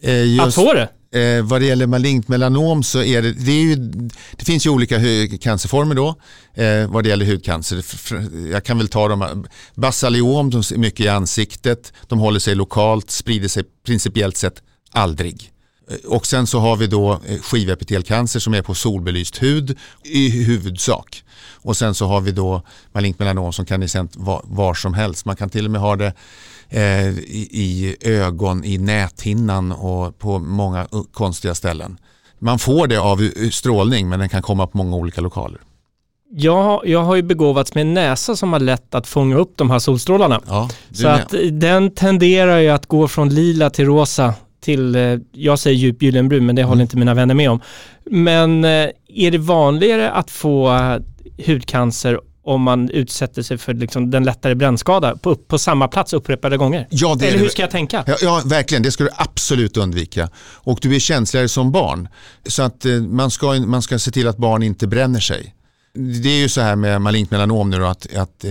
Eh, 0.00 0.24
just, 0.24 0.46
att 0.46 0.54
få 0.54 0.74
det? 0.74 0.88
Eh, 1.10 1.42
vad 1.42 1.60
det 1.60 1.66
gäller 1.66 1.86
malignt 1.86 2.28
melanom 2.28 2.82
så 2.82 3.02
är 3.02 3.22
det, 3.22 3.32
det, 3.32 3.52
är 3.52 3.62
ju, 3.62 3.76
det 4.36 4.44
finns 4.44 4.66
ju 4.66 4.70
olika 4.70 4.96
cancerformer 5.40 5.94
då 5.94 6.08
eh, 6.54 6.90
vad 6.90 7.04
det 7.04 7.08
gäller 7.08 7.26
hudcancer. 7.26 7.84
Jag 8.52 8.64
kan 8.64 8.78
väl 8.78 8.88
ta 8.88 9.08
dem, 9.08 9.46
basaliom, 9.74 10.50
de 10.50 10.58
är 10.58 10.78
mycket 10.78 11.06
i 11.06 11.08
ansiktet, 11.08 11.92
de 12.06 12.18
håller 12.18 12.40
sig 12.40 12.54
lokalt, 12.54 13.10
sprider 13.10 13.48
sig 13.48 13.64
principiellt 13.86 14.36
sett 14.36 14.62
aldrig. 14.90 15.50
Eh, 15.90 16.10
och 16.10 16.26
sen 16.26 16.46
så 16.46 16.58
har 16.58 16.76
vi 16.76 16.86
då 16.86 17.12
eh, 17.12 17.40
skivepitelcancer 17.40 18.40
som 18.40 18.54
är 18.54 18.62
på 18.62 18.74
solbelyst 18.74 19.42
hud 19.42 19.78
i 20.04 20.44
huvudsak. 20.44 21.24
Och 21.62 21.76
sen 21.76 21.94
så 21.94 22.06
har 22.06 22.20
vi 22.20 22.32
då 22.32 22.62
malignt 22.92 23.18
melanom 23.18 23.52
som 23.52 23.64
kan 23.64 23.80
bli 23.80 23.88
var, 24.14 24.42
var 24.44 24.74
som 24.74 24.94
helst. 24.94 25.24
Man 25.24 25.36
kan 25.36 25.50
till 25.50 25.64
och 25.64 25.70
med 25.70 25.80
ha 25.80 25.96
det 25.96 26.12
eh, 26.68 27.08
i, 27.08 27.48
i, 27.52 27.96
ögon, 28.00 28.64
i 28.64 28.78
näthinnan 28.78 29.72
och 29.72 30.18
på 30.18 30.38
många 30.38 30.86
konstiga 31.12 31.54
ställen. 31.54 31.98
Man 32.38 32.58
får 32.58 32.86
det 32.86 32.96
av 32.96 33.30
strålning 33.50 34.08
men 34.08 34.18
den 34.18 34.28
kan 34.28 34.42
komma 34.42 34.66
på 34.66 34.78
många 34.78 34.96
olika 34.96 35.20
lokaler. 35.20 35.60
Jag, 36.30 36.86
jag 36.86 37.02
har 37.02 37.16
ju 37.16 37.22
begåvats 37.22 37.74
med 37.74 37.82
en 37.82 37.94
näsa 37.94 38.36
som 38.36 38.52
har 38.52 38.60
lätt 38.60 38.94
att 38.94 39.06
fånga 39.06 39.36
upp 39.36 39.52
de 39.56 39.70
här 39.70 39.78
solstrålarna. 39.78 40.40
Ja, 40.46 40.68
så 40.92 41.08
att 41.08 41.34
den 41.52 41.90
tenderar 41.90 42.58
ju 42.58 42.68
att 42.68 42.86
gå 42.86 43.08
från 43.08 43.28
lila 43.28 43.70
till 43.70 43.86
rosa 43.86 44.34
till, 44.60 44.94
eh, 44.94 45.16
jag 45.32 45.58
säger 45.58 45.76
djup 45.76 46.02
gyllenbrun 46.02 46.46
men 46.46 46.56
det 46.56 46.62
håller 46.62 46.74
mm. 46.74 46.82
inte 46.82 46.96
mina 46.96 47.14
vänner 47.14 47.34
med 47.34 47.50
om. 47.50 47.60
Men 48.04 48.64
eh, 48.64 48.88
är 49.08 49.30
det 49.30 49.38
vanligare 49.38 50.10
att 50.10 50.30
få 50.30 50.78
hudcancer 51.46 52.20
om 52.48 52.62
man 52.62 52.90
utsätter 52.90 53.42
sig 53.42 53.58
för 53.58 53.74
liksom 53.74 54.10
den 54.10 54.24
lättare 54.24 54.54
brännskada 54.54 55.16
på, 55.16 55.34
på 55.34 55.58
samma 55.58 55.88
plats 55.88 56.12
upprepade 56.12 56.56
gånger? 56.56 56.86
Ja, 56.90 57.14
det 57.14 57.28
Eller 57.28 57.38
hur 57.38 57.48
ska 57.48 57.62
jag 57.62 57.70
tänka? 57.70 58.04
Ja, 58.06 58.16
ja, 58.20 58.42
verkligen. 58.44 58.82
Det 58.82 58.90
ska 58.90 59.04
du 59.04 59.10
absolut 59.16 59.76
undvika. 59.76 60.28
Och 60.36 60.78
du 60.82 60.94
är 60.94 60.98
känsligare 60.98 61.48
som 61.48 61.72
barn. 61.72 62.08
Så 62.46 62.62
att 62.62 62.84
eh, 62.84 62.92
man, 62.92 63.30
ska, 63.30 63.52
man 63.52 63.82
ska 63.82 63.98
se 63.98 64.10
till 64.10 64.28
att 64.28 64.36
barn 64.36 64.62
inte 64.62 64.86
bränner 64.86 65.20
sig. 65.20 65.54
Det 66.22 66.28
är 66.28 66.38
ju 66.38 66.48
så 66.48 66.60
här 66.60 66.76
med 66.76 67.00
malignt 67.00 67.30
melanom 67.30 67.70
nu 67.70 67.78
då, 67.78 67.84
att, 67.84 68.16
att 68.16 68.44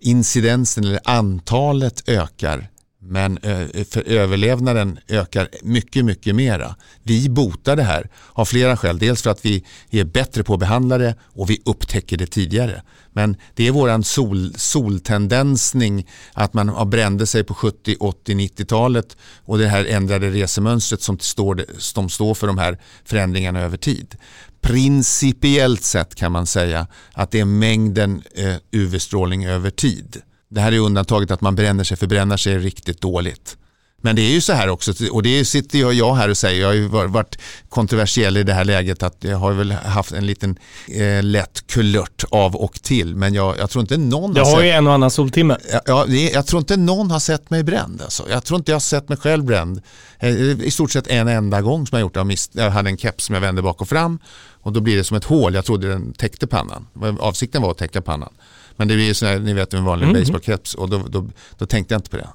incidensen 0.00 0.84
eller 0.84 1.00
antalet 1.04 2.08
ökar 2.08 2.68
men 3.08 3.38
eh, 3.38 3.84
för 3.90 4.08
överlevnaden 4.08 4.98
ökar 5.08 5.48
mycket, 5.62 6.04
mycket 6.04 6.34
mera. 6.34 6.76
Vi 7.02 7.28
botar 7.28 7.76
det 7.76 7.82
här 7.82 8.10
av 8.32 8.44
flera 8.44 8.76
skäl. 8.76 8.98
Dels 8.98 9.22
för 9.22 9.30
att 9.30 9.44
vi 9.44 9.64
är 9.90 10.04
bättre 10.04 10.44
på 10.44 10.54
att 10.54 10.60
behandla 10.60 10.98
det 10.98 11.14
och 11.22 11.50
vi 11.50 11.62
upptäcker 11.64 12.16
det 12.16 12.26
tidigare. 12.26 12.82
Men 13.12 13.36
det 13.54 13.68
är 13.68 13.72
våran 13.72 14.04
sol, 14.04 14.54
soltendensning 14.56 16.06
att 16.32 16.54
man 16.54 16.90
brände 16.90 17.26
sig 17.26 17.44
på 17.44 17.54
70, 17.54 17.96
80, 18.00 18.34
90-talet 18.34 19.16
och 19.44 19.58
det 19.58 19.68
här 19.68 19.84
ändrade 19.84 20.30
resemönstret 20.30 21.02
som 21.02 21.18
står, 21.18 21.64
som 21.78 22.08
står 22.08 22.34
för 22.34 22.46
de 22.46 22.58
här 22.58 22.78
förändringarna 23.04 23.60
över 23.60 23.76
tid. 23.76 24.16
Principiellt 24.60 25.84
sett 25.84 26.14
kan 26.14 26.32
man 26.32 26.46
säga 26.46 26.86
att 27.12 27.30
det 27.30 27.40
är 27.40 27.44
mängden 27.44 28.22
eh, 28.34 28.56
UV-strålning 28.72 29.46
över 29.46 29.70
tid 29.70 30.22
det 30.48 30.60
här 30.60 30.72
är 30.72 30.78
undantaget 30.78 31.30
att 31.30 31.40
man 31.40 31.54
bränner 31.54 31.84
sig, 31.84 31.96
för 31.96 32.06
bränner 32.06 32.36
sig 32.36 32.52
är 32.52 32.58
riktigt 32.58 33.00
dåligt. 33.00 33.56
Men 34.00 34.16
det 34.16 34.22
är 34.22 34.30
ju 34.30 34.40
så 34.40 34.52
här 34.52 34.68
också, 34.68 34.92
och 35.12 35.22
det 35.22 35.44
sitter 35.44 35.92
jag 35.92 36.14
här 36.14 36.28
och 36.28 36.36
säger, 36.36 36.60
jag 36.60 36.68
har 36.68 36.74
ju 36.74 36.88
varit 36.88 37.38
kontroversiell 37.68 38.36
i 38.36 38.42
det 38.42 38.52
här 38.52 38.64
läget 38.64 39.02
att 39.02 39.16
jag 39.20 39.36
har 39.36 39.52
väl 39.52 39.72
haft 39.72 40.12
en 40.12 40.26
liten 40.26 40.58
eh, 40.88 41.22
lätt 41.22 41.66
kulört 41.66 42.24
av 42.30 42.56
och 42.56 42.82
till. 42.82 43.16
Men 43.16 43.34
jag, 43.34 43.58
jag 43.58 43.70
tror 43.70 43.80
inte 43.80 43.96
någon 43.96 44.34
jag 44.34 44.44
har, 44.44 44.54
har 44.54 44.62
ju 44.62 44.70
en 44.70 44.86
och 44.86 44.92
annan 44.92 45.10
soltimme. 45.10 45.56
Ja, 45.86 46.06
jag 46.06 46.46
tror 46.46 46.60
inte 46.60 46.76
någon 46.76 47.10
har 47.10 47.18
sett 47.18 47.50
mig 47.50 47.62
bränd. 47.62 48.02
Alltså. 48.02 48.24
Jag 48.30 48.44
tror 48.44 48.58
inte 48.58 48.70
jag 48.70 48.76
har 48.76 48.80
sett 48.80 49.08
mig 49.08 49.18
själv 49.18 49.44
bränd. 49.44 49.82
Eh, 50.18 50.30
I 50.60 50.70
stort 50.70 50.92
sett 50.92 51.06
en 51.06 51.28
enda 51.28 51.62
gång 51.62 51.86
som 51.86 51.98
jag 51.98 52.00
gjort 52.00 52.14
det. 52.14 52.62
Jag 52.62 52.70
hade 52.70 52.90
en 52.90 52.98
keps 52.98 53.24
som 53.24 53.34
jag 53.34 53.40
vände 53.40 53.62
bak 53.62 53.80
och 53.80 53.88
fram 53.88 54.18
och 54.62 54.72
då 54.72 54.80
blir 54.80 54.96
det 54.96 55.04
som 55.04 55.16
ett 55.16 55.24
hål. 55.24 55.54
Jag 55.54 55.64
trodde 55.64 55.88
den 55.88 56.12
täckte 56.12 56.46
pannan. 56.46 56.86
Avsikten 57.20 57.62
var 57.62 57.70
att 57.70 57.78
täcka 57.78 58.02
pannan. 58.02 58.32
Men 58.78 58.88
det 58.88 58.94
är 58.94 58.98
ju 58.98 59.14
så 59.14 59.26
här, 59.26 59.38
ni 59.38 59.52
vet 59.52 59.74
en 59.74 59.84
vanlig 59.84 60.08
mm. 60.08 60.20
baseballkeps 60.20 60.74
och 60.74 60.90
då, 60.90 60.98
då, 61.08 61.28
då, 61.58 61.66
tänkte 61.66 61.94
jag 61.94 61.98
inte 61.98 62.10
på 62.10 62.16
det. 62.16 62.28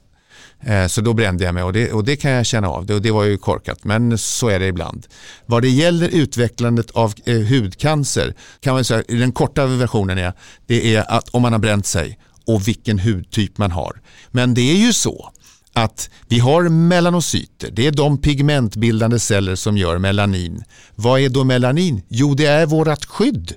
Eh, 0.73 0.87
så 0.87 1.01
då 1.01 1.13
brände 1.13 1.43
jag 1.43 1.53
mig 1.53 1.63
och 1.63 1.73
det, 1.73 1.91
och 1.91 2.03
det 2.03 2.15
kan 2.15 2.31
jag 2.31 2.45
känna 2.45 2.67
av. 2.67 2.85
Det, 2.85 2.93
och 2.93 3.01
det 3.01 3.11
var 3.11 3.23
ju 3.23 3.37
korkat 3.37 3.83
men 3.83 4.17
så 4.17 4.49
är 4.49 4.59
det 4.59 4.67
ibland. 4.67 5.07
Vad 5.45 5.61
det 5.61 5.69
gäller 5.69 6.09
utvecklandet 6.09 6.91
av 6.91 7.13
eh, 7.25 7.39
hudcancer 7.39 8.33
kan 8.59 8.73
man 8.73 8.83
säga, 8.83 9.03
den 9.07 9.31
korta 9.31 9.65
versionen 9.65 10.17
är, 10.17 10.33
det 10.67 10.95
är 10.95 11.11
att 11.11 11.29
om 11.29 11.41
man 11.41 11.51
har 11.51 11.59
bränt 11.59 11.85
sig 11.85 12.19
och 12.45 12.67
vilken 12.67 12.99
hudtyp 12.99 13.57
man 13.57 13.71
har. 13.71 14.01
Men 14.31 14.53
det 14.53 14.61
är 14.61 14.77
ju 14.77 14.93
så 14.93 15.29
att 15.73 16.09
vi 16.27 16.39
har 16.39 16.69
melanocyter. 16.69 17.71
Det 17.71 17.87
är 17.87 17.91
de 17.91 18.17
pigmentbildande 18.17 19.19
celler 19.19 19.55
som 19.55 19.77
gör 19.77 19.97
melanin. 19.97 20.63
Vad 20.95 21.21
är 21.21 21.29
då 21.29 21.43
melanin? 21.43 22.01
Jo, 22.07 22.33
det 22.33 22.45
är 22.45 22.65
vårt 22.65 23.05
skydd 23.05 23.53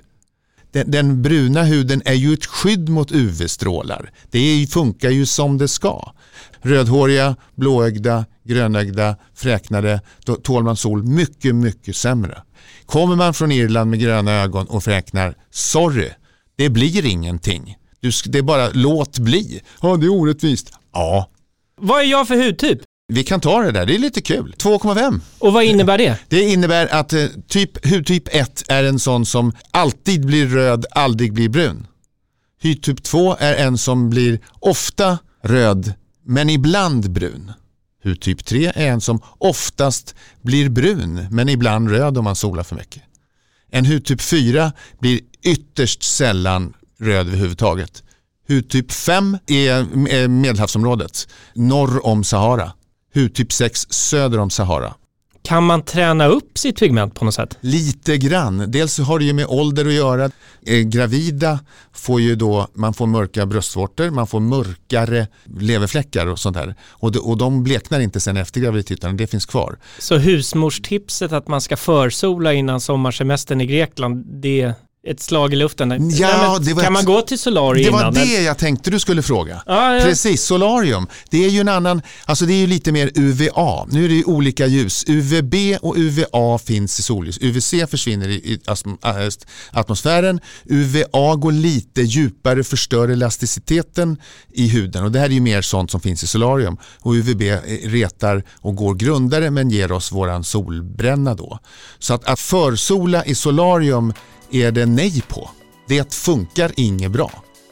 den, 0.77 0.91
den, 0.91 1.21
bruna 1.21 1.63
huden 1.63 2.01
är 2.05 2.13
ju 2.13 2.33
ett 2.33 2.45
skydd 2.45 2.89
mot 2.89 3.11
UV-strålar. 3.11 4.11
Det 4.31 4.67
funkar 4.71 5.09
ju 5.09 5.25
som 5.25 5.57
det 5.57 5.67
ska. 5.67 6.13
Rödhåriga, 6.61 7.35
blåögda, 7.55 8.25
grönögda, 8.43 9.15
fräknade, 9.35 10.01
då 10.25 10.35
tål 10.35 10.63
man 10.63 10.77
sol 10.77 11.03
mycket, 11.03 11.55
mycket 11.55 11.95
sämre. 11.95 12.41
Kommer 12.85 13.15
man 13.15 13.33
från 13.33 13.51
Irland 13.51 13.89
med 13.89 13.99
gröna 13.99 14.31
ögon 14.31 14.67
och 14.67 14.83
fräknar, 14.83 15.35
sorry, 15.51 16.09
det 16.55 16.69
blir 16.69 17.05
ingenting. 17.05 17.75
Du, 17.99 18.11
det 18.25 18.37
är 18.37 18.43
bara 18.43 18.69
låt 18.73 19.19
bli. 19.19 19.61
Ja, 19.81 19.97
det 19.97 20.05
är 20.05 20.09
orättvist. 20.11 20.73
Ja. 20.93 21.29
Vad 21.81 22.01
är 22.01 22.05
jag 22.05 22.27
för 22.27 22.45
hudtyp? 22.45 22.79
Vi 23.13 23.23
kan 23.23 23.41
ta 23.41 23.61
det 23.61 23.71
där, 23.71 23.85
det 23.85 23.95
är 23.95 23.99
lite 23.99 24.21
kul. 24.21 24.55
2,5. 24.57 25.19
Och 25.39 25.53
vad 25.53 25.63
innebär 25.63 25.97
det? 25.97 26.19
Det 26.27 26.41
innebär 26.41 26.87
att 26.87 27.13
eh, 27.13 27.25
typ, 27.47 27.85
hudtyp 27.85 28.27
1 28.31 28.63
är 28.67 28.83
en 28.83 28.99
sån 28.99 29.25
som 29.25 29.51
alltid 29.71 30.25
blir 30.25 30.47
röd, 30.47 30.85
aldrig 30.91 31.33
blir 31.33 31.49
brun. 31.49 31.87
Hudtyp 32.63 33.03
2 33.03 33.35
är 33.39 33.55
en 33.55 33.77
som 33.77 34.09
blir 34.09 34.39
ofta 34.59 35.17
röd, 35.43 35.93
men 36.25 36.49
ibland 36.49 37.11
brun. 37.11 37.51
Hudtyp 38.03 38.45
3 38.45 38.71
är 38.75 38.87
en 38.87 39.01
som 39.01 39.21
oftast 39.37 40.15
blir 40.41 40.69
brun, 40.69 41.27
men 41.31 41.49
ibland 41.49 41.91
röd 41.91 42.17
om 42.17 42.23
man 42.23 42.35
solar 42.35 42.63
för 42.63 42.75
mycket. 42.75 43.03
En 43.71 43.85
hudtyp 43.85 44.21
4 44.21 44.71
blir 44.99 45.19
ytterst 45.41 46.03
sällan 46.03 46.73
röd 46.99 47.27
överhuvudtaget. 47.27 48.03
Hudtyp 48.47 48.91
5 48.91 49.37
är 49.47 50.27
Medelhavsområdet, 50.27 51.27
norr 51.53 52.05
om 52.05 52.23
Sahara 52.23 52.71
hudtyp 53.17 53.51
6 53.51 53.87
söder 53.89 54.39
om 54.39 54.49
Sahara. 54.49 54.93
Kan 55.47 55.63
man 55.63 55.81
träna 55.81 56.27
upp 56.27 56.57
sitt 56.57 56.79
pigment 56.79 57.15
på 57.15 57.25
något 57.25 57.33
sätt? 57.33 57.57
Lite 57.61 58.17
grann. 58.17 58.71
Dels 58.71 58.99
har 58.99 59.19
det 59.19 59.25
ju 59.25 59.33
med 59.33 59.45
ålder 59.45 59.85
att 59.85 59.93
göra. 59.93 60.31
Eh, 60.65 60.79
gravida 60.79 61.59
får 61.93 62.21
ju 62.21 62.35
då, 62.35 62.67
man 62.73 62.93
får 62.93 63.07
mörka 63.07 63.45
bröstvårtor, 63.45 64.09
man 64.09 64.27
får 64.27 64.39
mörkare 64.39 65.27
leverfläckar 65.59 66.27
och 66.27 66.39
sånt 66.39 66.57
där. 66.57 66.75
Och, 66.89 67.11
de, 67.11 67.19
och 67.19 67.37
de 67.37 67.63
bleknar 67.63 67.99
inte 67.99 68.19
sen 68.19 68.37
efter 68.37 68.61
graviditeten, 68.61 69.17
det 69.17 69.27
finns 69.27 69.45
kvar. 69.45 69.77
Så 69.99 70.17
husmorstipset 70.17 71.31
att 71.31 71.47
man 71.47 71.61
ska 71.61 71.77
försola 71.77 72.53
innan 72.53 72.81
sommarsemestern 72.81 73.61
i 73.61 73.65
Grekland, 73.65 74.25
det 74.41 74.73
ett 75.11 75.19
slag 75.21 75.53
i 75.53 75.55
luften. 75.55 75.89
Ja, 75.91 75.97
Nej, 76.61 76.73
var 76.73 76.83
kan 76.83 76.85
ett- 76.85 76.91
man 76.93 77.05
gå 77.05 77.21
till 77.21 77.39
solarium 77.39 77.85
Det 77.85 77.91
var 77.91 77.99
innan? 78.01 78.13
det 78.13 78.41
jag 78.43 78.57
tänkte 78.57 78.91
du 78.91 78.99
skulle 78.99 79.21
fråga. 79.21 79.61
Ja, 79.65 79.95
ja. 79.95 80.01
Precis, 80.03 80.43
solarium. 80.43 81.07
Det 81.29 81.45
är 81.45 81.49
ju 81.49 81.59
en 81.59 81.69
annan, 81.69 82.01
alltså 82.25 82.45
det 82.45 82.53
är 82.53 82.57
ju 82.57 82.67
lite 82.67 82.91
mer 82.91 83.11
UVA. 83.15 83.85
Nu 83.91 84.05
är 84.05 84.09
det 84.09 84.15
ju 84.15 84.23
olika 84.23 84.67
ljus. 84.67 85.03
UVB 85.07 85.55
och 85.81 85.93
UVA 85.97 86.57
finns 86.57 86.99
i 86.99 87.03
solljus. 87.03 87.37
UVC 87.41 87.73
försvinner 87.89 88.29
i, 88.29 88.59
atmosfären. 89.71 90.39
UVA 90.65 91.35
går 91.35 91.51
lite 91.51 92.01
djupare, 92.01 92.63
förstör 92.63 93.07
elasticiteten 93.09 94.17
i 94.53 94.67
huden. 94.67 95.03
Och 95.03 95.11
det 95.11 95.19
här 95.19 95.25
är 95.25 95.29
ju 95.33 95.41
mer 95.41 95.61
sånt 95.61 95.91
som 95.91 96.01
finns 96.01 96.23
i 96.23 96.27
solarium. 96.27 96.77
Och 97.01 97.11
UVB 97.13 97.41
retar 97.83 98.43
och 98.61 98.75
går 98.75 98.95
grundare 98.95 99.51
men 99.51 99.69
ger 99.69 99.91
oss 99.91 100.11
våran 100.11 100.43
solbränna 100.43 101.35
då. 101.35 101.59
Så 101.99 102.13
att, 102.13 102.25
att 102.25 102.39
försola 102.39 103.25
i 103.25 103.35
solarium 103.35 104.13
är 104.51 104.71
det 104.71 104.85
nej 104.85 105.23
på. 105.27 105.49
Det 105.87 106.13
funkar 106.13 106.71
inget 106.75 107.11
bra. 107.11 107.31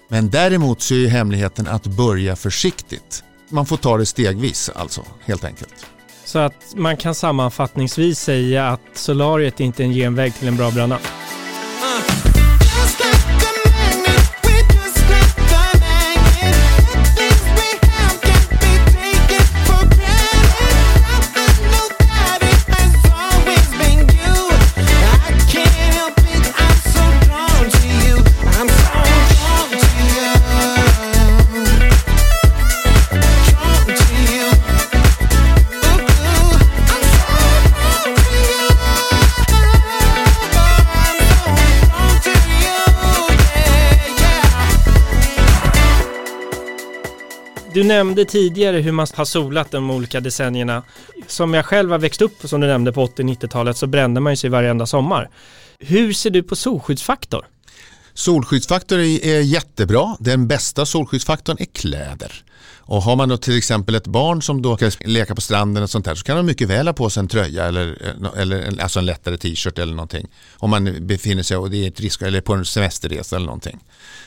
Men 0.10 0.30
däremot 0.30 0.82
så 0.82 0.94
är 0.94 0.98
ju 0.98 1.08
hemligheten 1.08 1.68
att 1.68 1.88
börja 1.88 2.36
försiktigt. 2.36 3.24
Man 3.50 3.66
får 3.66 3.78
ta 3.78 3.98
det 3.98 4.06
stegvis 4.06 4.70
alltså, 4.76 5.02
helt 5.26 5.44
enkelt. 5.44 5.86
Så 6.26 6.40
att 6.40 6.74
man 6.76 6.98
kan 6.98 7.16
sammanfattningsvis 7.16 8.20
säga 8.20 8.68
att 8.68 8.82
solariet 8.94 9.60
inte 9.60 9.84
är 9.84 9.86
en 9.86 9.94
genväg 9.94 10.36
till 10.36 10.48
en 10.48 10.58
bra 10.58 10.72
bränna. 10.72 11.00
Du 47.76 47.84
nämnde 47.84 48.26
tidigare 48.26 48.78
hur 48.78 48.92
man 48.92 49.08
har 49.14 49.26
solat 49.26 49.72
de 49.72 49.92
olika 49.92 50.20
decennierna. 50.20 50.84
Som 51.28 51.54
jag 51.54 51.66
själv 51.66 51.92
har 51.92 52.00
växt 52.00 52.22
upp, 52.22 52.34
som 52.44 52.62
du 52.62 52.68
nämnde, 52.68 52.92
på 52.92 53.06
80-90-talet 53.06 53.78
så 53.78 53.88
brände 53.88 54.20
man 54.20 54.34
ju 54.34 54.38
sig 54.38 54.50
varenda 54.50 54.86
sommar. 54.86 55.30
Hur 55.80 56.14
ser 56.14 56.30
du 56.30 56.44
på 56.44 56.56
solskyddsfaktor? 56.56 57.46
Solskyddsfaktor 58.14 59.00
är, 59.00 59.26
är 59.26 59.42
jättebra. 59.42 60.16
Den 60.20 60.48
bästa 60.48 60.86
solskyddsfaktorn 60.86 61.58
är 61.60 61.66
kläder. 61.66 62.44
Och 62.88 63.02
har 63.02 63.16
man 63.16 63.30
då 63.30 63.38
till 63.38 63.58
exempel 63.58 63.96
ett 63.96 64.08
barn 64.08 64.42
som 64.42 64.62
då 64.62 64.78
ska 64.78 64.92
leka 65.06 65.36
på 65.36 65.42
stranden 65.42 65.84
och 65.84 65.90
sånt 65.90 66.06
där 66.06 66.16
så 66.16 66.24
kan 66.24 66.38
de 66.38 66.46
mycket 66.46 66.68
väl 66.70 66.88
ha 66.88 66.94
på 66.94 67.10
sig 67.10 67.22
en 67.22 67.28
tröja 67.28 67.66
eller, 67.66 67.98
eh, 68.36 68.42
eller 68.42 68.62
en- 68.62 68.80
alltså 68.80 69.00
en 69.00 69.06
lättare 69.06 69.38
t-shirt 69.38 69.80
eller 69.80 69.94
någonting. 69.94 70.28
Om 70.54 70.70
man 70.70 71.08
befinner 71.08 71.44
sig 71.44 71.58
och 71.58 71.72
det 71.72 71.78
är 71.84 71.88
ett 71.88 72.00
risk, 72.00 72.22
eller 72.22 72.42
på 72.42 72.54
en 72.54 72.66
semesterresa 72.66 73.36
eller 73.36 73.46
någonting. 73.46 73.80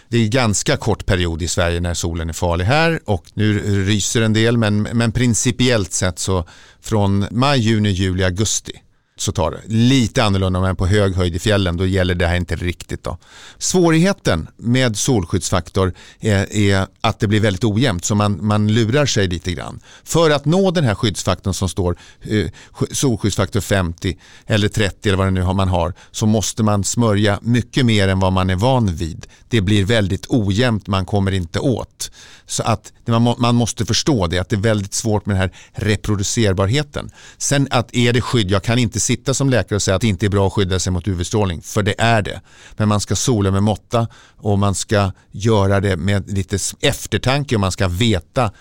Det 0.08 0.18
är 0.18 0.28
ganska 0.28 0.76
kort 0.76 1.06
period 1.06 1.42
i 1.42 1.48
Sverige 1.48 1.80
när 1.80 1.94
solen 1.94 2.28
är 2.28 2.32
farlig 2.32 2.64
här 2.64 3.00
och 3.04 3.24
nu 3.34 3.58
ryser 3.86 4.22
en 4.22 4.32
del 4.32 4.56
men, 4.56 4.82
men 4.82 5.12
principiellt 5.12 5.92
sett 5.92 6.18
så 6.18 6.44
från 6.80 7.26
maj, 7.30 7.60
juni, 7.60 7.90
juli, 7.90 8.24
augusti 8.24 8.72
så 9.20 9.32
tar 9.32 9.50
det. 9.50 9.60
Lite 9.66 10.24
annorlunda 10.24 10.60
men 10.60 10.76
på 10.76 10.86
hög 10.86 11.14
höjd 11.14 11.36
i 11.36 11.38
fjällen 11.38 11.76
då 11.76 11.86
gäller 11.86 12.14
det 12.14 12.26
här 12.26 12.36
inte 12.36 12.56
riktigt. 12.56 13.04
Då. 13.04 13.18
Svårigheten 13.58 14.48
med 14.56 14.96
solskyddsfaktor 14.96 15.92
är, 16.20 16.52
är 16.52 16.86
att 17.00 17.20
det 17.20 17.26
blir 17.26 17.40
väldigt 17.40 17.64
ojämnt 17.64 18.04
så 18.04 18.14
man, 18.14 18.46
man 18.46 18.68
lurar 18.68 19.06
sig 19.06 19.28
lite 19.28 19.52
grann. 19.52 19.80
För 20.04 20.30
att 20.30 20.44
nå 20.44 20.70
den 20.70 20.84
här 20.84 20.94
skyddsfaktorn 20.94 21.54
som 21.54 21.68
står 21.68 21.96
eh, 22.20 22.46
solskyddsfaktor 22.92 23.60
50 23.60 24.18
eller 24.46 24.68
30 24.68 25.08
eller 25.08 25.18
vad 25.18 25.26
det 25.26 25.30
nu 25.30 25.52
man 25.52 25.68
har 25.68 25.94
så 26.10 26.26
måste 26.26 26.62
man 26.62 26.84
smörja 26.84 27.38
mycket 27.42 27.86
mer 27.86 28.08
än 28.08 28.20
vad 28.20 28.32
man 28.32 28.50
är 28.50 28.56
van 28.56 28.94
vid. 28.94 29.26
Det 29.48 29.60
blir 29.60 29.84
väldigt 29.84 30.26
ojämnt, 30.28 30.86
man 30.86 31.06
kommer 31.06 31.32
inte 31.32 31.58
åt. 31.58 32.10
Så 32.46 32.62
att 32.62 32.92
man, 33.06 33.22
må, 33.22 33.36
man 33.38 33.54
måste 33.54 33.86
förstå 33.86 34.26
det 34.26 34.38
att 34.38 34.48
det 34.48 34.56
är 34.56 34.60
väldigt 34.60 34.94
svårt 34.94 35.26
med 35.26 35.36
den 35.36 35.40
här 35.40 35.52
reproducerbarheten. 35.72 37.10
Sen 37.38 37.68
att 37.70 37.94
är 37.94 38.12
det 38.12 38.20
skydd, 38.20 38.50
jag 38.50 38.62
kan 38.62 38.78
inte 38.78 39.00
sitta 39.08 39.34
som 39.34 39.50
läkare 39.50 39.76
och 39.76 39.82
säga 39.82 39.94
att 39.94 40.00
det 40.00 40.08
inte 40.08 40.26
är 40.26 40.30
bra 40.30 40.46
att 40.46 40.52
skydda 40.52 40.78
sig 40.78 40.92
mot 40.92 41.08
UV-strålning, 41.08 41.62
för 41.62 41.82
det 41.82 41.94
är 41.98 42.22
det. 42.22 42.40
Men 42.76 42.88
man 42.88 43.00
ska 43.00 43.16
sola 43.16 43.50
med 43.50 43.62
måtta 43.62 44.08
och 44.36 44.58
man 44.58 44.74
ska 44.74 45.12
göra 45.30 45.80
det 45.80 45.96
med 45.96 46.30
lite 46.30 46.58
eftertanke 46.80 47.54
och 47.54 47.60
man 47.60 47.72
ska 47.72 47.88
veta 47.88 48.52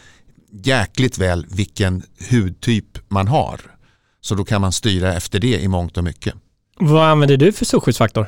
jäkligt 0.51 1.17
väl 1.17 1.45
vilken 1.49 2.03
hudtyp 2.29 2.97
man 3.07 3.27
har. 3.27 3.61
Så 4.21 4.35
då 4.35 4.45
kan 4.45 4.61
man 4.61 4.71
styra 4.71 5.13
efter 5.13 5.39
det 5.39 5.59
i 5.59 5.67
mångt 5.67 5.97
och 5.97 6.03
mycket. 6.03 6.33
Vad 6.79 7.09
använder 7.09 7.37
du 7.37 7.51
för 7.51 7.65
solskyddsfaktor? 7.65 8.27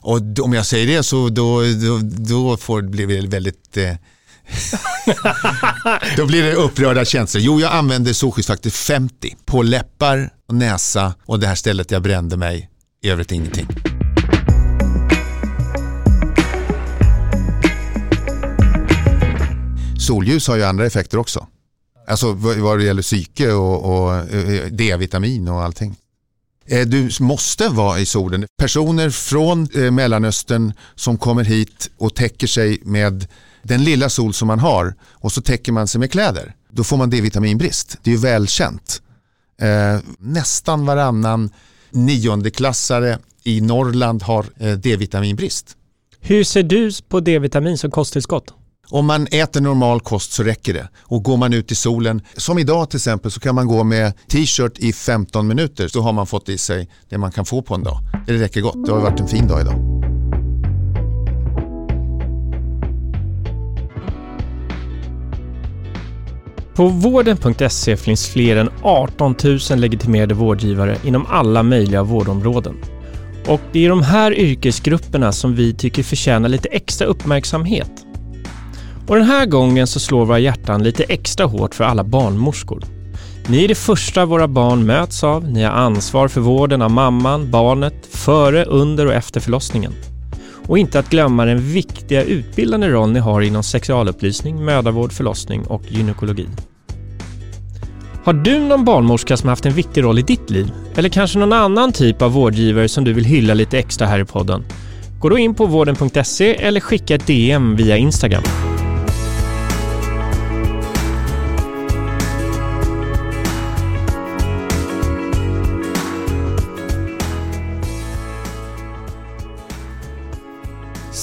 Och 0.00 0.20
om 0.42 0.52
jag 0.52 0.66
säger 0.66 0.86
det 0.86 1.02
så 1.02 1.28
då, 1.28 1.62
då, 1.62 1.98
då 2.02 2.56
får 2.56 2.82
det 2.82 2.88
bli 2.88 3.26
väldigt 3.26 3.76
eh, 3.76 3.94
Då 6.16 6.26
blir 6.26 6.42
det 6.42 6.54
upprörda 6.54 7.04
känslor. 7.04 7.42
Jo, 7.42 7.60
jag 7.60 7.72
använder 7.72 8.12
solskyddsfaktor 8.12 8.70
50 8.70 9.36
på 9.44 9.62
läppar 9.62 10.30
och 10.50 10.56
näsa 10.56 11.14
och 11.26 11.40
det 11.40 11.46
här 11.46 11.54
stället 11.54 11.90
jag 11.90 12.02
brände 12.02 12.36
mig. 12.36 12.70
I 13.02 13.10
övrigt 13.10 13.32
ingenting. 13.32 13.66
Solljus 19.98 20.48
har 20.48 20.56
ju 20.56 20.64
andra 20.64 20.86
effekter 20.86 21.18
också. 21.18 21.46
Alltså 22.08 22.32
vad 22.32 22.78
det 22.78 22.84
gäller 22.84 23.02
psyke 23.02 23.52
och, 23.52 24.04
och 24.04 24.14
eh, 24.14 24.66
D-vitamin 24.66 25.48
och 25.48 25.62
allting. 25.62 25.96
Eh, 26.66 26.86
du 26.86 27.10
måste 27.20 27.68
vara 27.68 27.98
i 27.98 28.06
solen. 28.06 28.46
Personer 28.58 29.10
från 29.10 29.68
eh, 29.74 29.90
Mellanöstern 29.90 30.72
som 30.94 31.18
kommer 31.18 31.44
hit 31.44 31.90
och 31.98 32.14
täcker 32.14 32.46
sig 32.46 32.78
med 32.84 33.26
den 33.62 33.84
lilla 33.84 34.08
sol 34.08 34.34
som 34.34 34.48
man 34.48 34.58
har 34.58 34.94
och 35.02 35.32
så 35.32 35.42
täcker 35.42 35.72
man 35.72 35.88
sig 35.88 35.98
med 35.98 36.12
kläder. 36.12 36.54
Då 36.70 36.84
får 36.84 36.96
man 36.96 37.10
D-vitaminbrist. 37.10 37.98
Det 38.02 38.10
är 38.10 38.14
ju 38.14 38.20
välkänt. 38.20 39.02
Eh, 39.60 40.00
nästan 40.18 40.86
varannan 40.86 41.50
niondeklassare 41.90 43.18
i 43.44 43.60
Norrland 43.60 44.22
har 44.22 44.46
eh, 44.58 44.72
D-vitaminbrist. 44.72 45.76
Hur 46.20 46.44
ser 46.44 46.62
du 46.62 46.90
på 47.08 47.20
D-vitamin 47.20 47.78
som 47.78 47.90
kosttillskott? 47.90 48.54
Om 48.90 49.06
man 49.06 49.26
äter 49.30 49.60
normal 49.60 50.00
kost 50.00 50.32
så 50.32 50.42
räcker 50.42 50.74
det. 50.74 50.88
Och 51.00 51.22
går 51.22 51.36
man 51.36 51.52
ut 51.52 51.72
i 51.72 51.74
solen, 51.74 52.22
som 52.36 52.58
idag 52.58 52.90
till 52.90 52.96
exempel, 52.96 53.30
så 53.30 53.40
kan 53.40 53.54
man 53.54 53.66
gå 53.66 53.84
med 53.84 54.12
t-shirt 54.28 54.78
i 54.78 54.92
15 54.92 55.46
minuter. 55.46 55.88
Så 55.88 56.00
har 56.00 56.12
man 56.12 56.26
fått 56.26 56.48
i 56.48 56.58
sig 56.58 56.88
det 57.08 57.18
man 57.18 57.32
kan 57.32 57.44
få 57.44 57.62
på 57.62 57.74
en 57.74 57.82
dag. 57.82 57.98
Det 58.26 58.32
räcker 58.32 58.60
gott. 58.60 58.86
Det 58.86 58.92
har 58.92 59.00
varit 59.00 59.20
en 59.20 59.28
fin 59.28 59.48
dag 59.48 59.60
idag. 59.60 59.99
På 66.74 66.86
vården.se 66.86 67.96
finns 67.96 68.28
fler 68.28 68.56
än 68.56 68.70
18 68.82 69.34
000 69.44 69.58
legitimerade 69.76 70.34
vårdgivare 70.34 70.96
inom 71.04 71.26
alla 71.28 71.62
möjliga 71.62 72.02
vårdområden. 72.02 72.76
Och 73.46 73.60
det 73.72 73.84
är 73.84 73.88
de 73.88 74.02
här 74.02 74.38
yrkesgrupperna 74.38 75.32
som 75.32 75.54
vi 75.54 75.74
tycker 75.74 76.02
förtjänar 76.02 76.48
lite 76.48 76.68
extra 76.68 77.06
uppmärksamhet. 77.06 77.90
Och 79.08 79.16
den 79.16 79.24
här 79.24 79.46
gången 79.46 79.86
så 79.86 80.00
slår 80.00 80.24
våra 80.24 80.38
hjärtan 80.38 80.82
lite 80.82 81.04
extra 81.04 81.46
hårt 81.46 81.74
för 81.74 81.84
alla 81.84 82.04
barnmorskor. 82.04 82.84
Ni 83.46 83.64
är 83.64 83.68
det 83.68 83.74
första 83.74 84.26
våra 84.26 84.48
barn 84.48 84.86
möts 84.86 85.24
av. 85.24 85.44
Ni 85.44 85.62
har 85.62 85.72
ansvar 85.72 86.28
för 86.28 86.40
vården 86.40 86.82
av 86.82 86.90
mamman, 86.90 87.50
barnet, 87.50 88.06
före, 88.10 88.64
under 88.64 89.06
och 89.06 89.14
efter 89.14 89.40
förlossningen. 89.40 89.92
Och 90.66 90.78
inte 90.78 90.98
att 90.98 91.10
glömma 91.10 91.44
den 91.44 91.58
viktiga 91.58 92.24
utbildande 92.24 92.88
roll 92.88 93.10
ni 93.10 93.18
har 93.18 93.40
inom 93.40 93.62
sexualupplysning, 93.62 94.64
mödravård, 94.64 95.12
förlossning 95.12 95.66
och 95.66 95.82
gynekologi. 95.88 96.46
Har 98.24 98.32
du 98.32 98.58
någon 98.58 98.84
barnmorska 98.84 99.36
som 99.36 99.48
haft 99.48 99.66
en 99.66 99.72
viktig 99.72 100.02
roll 100.02 100.18
i 100.18 100.22
ditt 100.22 100.50
liv? 100.50 100.72
Eller 100.96 101.08
kanske 101.08 101.38
någon 101.38 101.52
annan 101.52 101.92
typ 101.92 102.22
av 102.22 102.32
vårdgivare 102.32 102.88
som 102.88 103.04
du 103.04 103.12
vill 103.12 103.24
hylla 103.24 103.54
lite 103.54 103.78
extra 103.78 104.06
här 104.06 104.20
i 104.20 104.24
podden? 104.24 104.64
Gå 105.20 105.28
då 105.28 105.38
in 105.38 105.54
på 105.54 105.66
vården.se 105.66 106.54
eller 106.54 106.80
skicka 106.80 107.14
ett 107.14 107.26
DM 107.26 107.76
via 107.76 107.96
Instagram. 107.96 108.42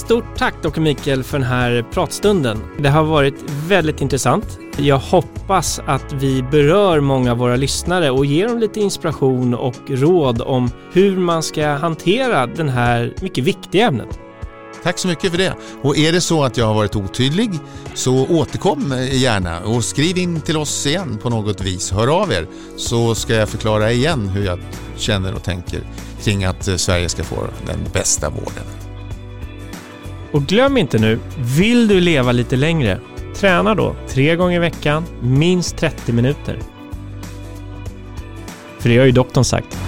Stort 0.08 0.36
tack 0.36 0.62
dock 0.62 0.76
Mikael 0.76 1.24
för 1.24 1.38
den 1.38 1.46
här 1.46 1.86
pratstunden. 1.92 2.58
Det 2.78 2.88
har 2.88 3.04
varit 3.04 3.34
väldigt 3.66 4.00
intressant. 4.00 4.58
Jag 4.76 4.98
hoppas 4.98 5.80
att 5.86 6.12
vi 6.12 6.42
berör 6.42 7.00
många 7.00 7.32
av 7.32 7.38
våra 7.38 7.56
lyssnare 7.56 8.10
och 8.10 8.26
ger 8.26 8.48
dem 8.48 8.58
lite 8.58 8.80
inspiration 8.80 9.54
och 9.54 9.74
råd 9.88 10.42
om 10.42 10.70
hur 10.92 11.16
man 11.16 11.42
ska 11.42 11.66
hantera 11.66 12.46
den 12.46 12.68
här 12.68 13.14
mycket 13.20 13.44
viktiga 13.44 13.86
ämnet. 13.86 14.18
Tack 14.82 14.98
så 14.98 15.08
mycket 15.08 15.30
för 15.30 15.38
det. 15.38 15.54
Och 15.82 15.98
är 15.98 16.12
det 16.12 16.20
så 16.20 16.44
att 16.44 16.56
jag 16.56 16.66
har 16.66 16.74
varit 16.74 16.96
otydlig 16.96 17.50
så 17.94 18.26
återkom 18.26 18.94
gärna 19.12 19.60
och 19.60 19.84
skriv 19.84 20.18
in 20.18 20.40
till 20.40 20.56
oss 20.56 20.86
igen 20.86 21.18
på 21.22 21.30
något 21.30 21.60
vis. 21.60 21.92
Hör 21.92 22.22
av 22.22 22.32
er 22.32 22.46
så 22.76 23.14
ska 23.14 23.34
jag 23.34 23.48
förklara 23.48 23.92
igen 23.92 24.28
hur 24.28 24.44
jag 24.44 24.58
känner 24.96 25.34
och 25.34 25.42
tänker 25.42 25.80
kring 26.22 26.44
att 26.44 26.68
eh, 26.68 26.76
Sverige 26.76 27.08
ska 27.08 27.24
få 27.24 27.36
den 27.66 27.78
bästa 27.92 28.30
vården. 28.30 28.87
Och 30.32 30.42
glöm 30.42 30.76
inte 30.76 30.98
nu, 30.98 31.18
vill 31.58 31.88
du 31.88 32.00
leva 32.00 32.32
lite 32.32 32.56
längre? 32.56 33.00
Träna 33.34 33.74
då 33.74 33.96
tre 34.08 34.36
gånger 34.36 34.56
i 34.56 34.58
veckan, 34.58 35.04
minst 35.22 35.76
30 35.76 36.12
minuter. 36.12 36.58
För 38.78 38.88
det 38.88 38.98
har 38.98 39.06
ju 39.06 39.12
doktorn 39.12 39.44
sagt. 39.44 39.78